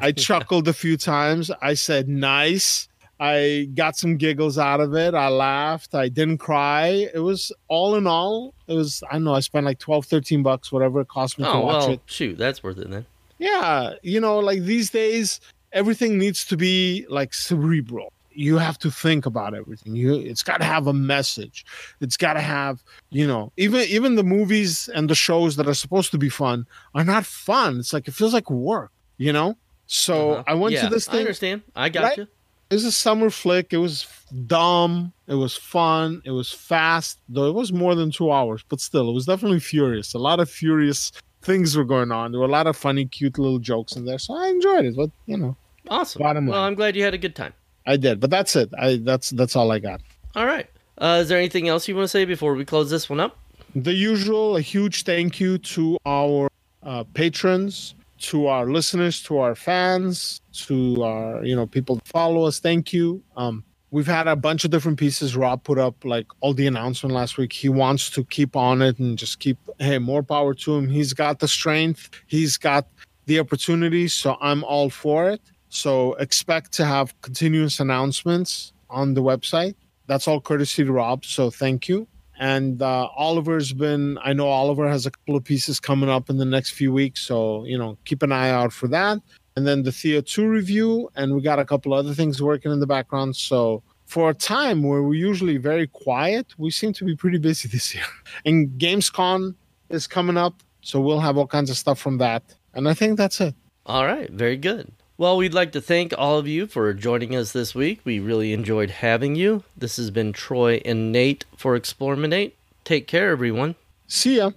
[0.01, 1.51] I chuckled a few times.
[1.61, 2.89] I said, "Nice."
[3.21, 5.15] I got some giggles out of it.
[5.15, 5.95] I laughed.
[5.95, 7.09] I didn't cry.
[7.15, 10.43] It was all in all, it was I don't know, I spent like 12 13
[10.43, 12.01] bucks whatever it cost me oh, to Oh watch well, it.
[12.07, 13.07] shoot, that's worth it then.
[13.39, 15.41] Yeah, you know, like these days,
[15.73, 18.13] everything needs to be like cerebral.
[18.35, 19.95] You have to think about everything.
[19.95, 21.65] You, it's got to have a message.
[22.01, 25.75] It's got to have, you know, even even the movies and the shows that are
[25.75, 27.79] supposed to be fun are not fun.
[27.79, 29.57] It's like it feels like work, you know.
[29.87, 30.45] So Uh-huh.
[30.47, 31.63] I went Yeah, to this thing I understand.
[31.77, 32.19] I got Right?
[32.19, 32.27] you.
[32.71, 33.75] It was a summer flick.
[33.75, 34.07] It was
[34.47, 35.13] dumb.
[35.27, 36.23] It was fun.
[36.25, 39.61] It was fast, though it was more than two hours, but still, it was definitely
[39.61, 40.15] furious.
[40.15, 41.13] A lot of furious
[41.43, 42.33] things were going on.
[42.33, 44.97] There were a lot of funny, cute little jokes in there, so I enjoyed it.
[44.97, 45.57] But you know,
[45.89, 46.23] Awesome.
[46.23, 46.63] Bottom well.
[46.63, 47.53] I'm glad you had a good time.
[47.87, 48.21] I did.
[48.21, 48.71] But that's it.
[48.79, 50.01] I that's that's all I got.
[50.35, 50.69] All right.
[50.99, 53.39] Uh, is there anything else you want to say before we close this one up?
[53.75, 54.57] The usual.
[54.57, 56.49] A huge thank you to our
[56.83, 62.45] uh, patrons, to our listeners, to our fans, to our you know people that follow
[62.45, 62.61] us.
[62.61, 63.23] Thank you.
[63.37, 65.37] Um, we've had a bunch of different pieces.
[65.37, 67.53] Rob put up like all the announcement last week.
[67.53, 70.89] He wants to keep on it and just keep, hey, more power to him.
[70.89, 72.89] He's got the strength, he's got
[73.27, 74.09] the opportunity.
[74.09, 75.41] So I'm all for it.
[75.75, 79.75] So expect to have continuous announcements on the website.
[80.07, 81.25] That's all courtesy to Rob.
[81.25, 82.07] So thank you.
[82.39, 86.37] And uh, Oliver's been, I know Oliver has a couple of pieces coming up in
[86.37, 87.23] the next few weeks.
[87.23, 89.19] So, you know, keep an eye out for that.
[89.57, 91.09] And then the Thea 2 review.
[91.17, 93.35] And we got a couple other things working in the background.
[93.35, 97.67] So, for a time where we're usually very quiet, we seem to be pretty busy
[97.73, 98.05] this year.
[98.45, 99.55] And Gamescom
[99.89, 100.63] is coming up.
[100.83, 102.43] So, we'll have all kinds of stuff from that.
[102.75, 103.55] And I think that's it.
[103.87, 104.93] All right, very good.
[105.19, 108.01] Well, we'd like to thank all of you for joining us this week.
[108.03, 109.63] We really enjoyed having you.
[109.77, 112.53] This has been Troy and Nate for Explorminate.
[112.85, 113.75] Take care, everyone.
[114.09, 114.53] See ya.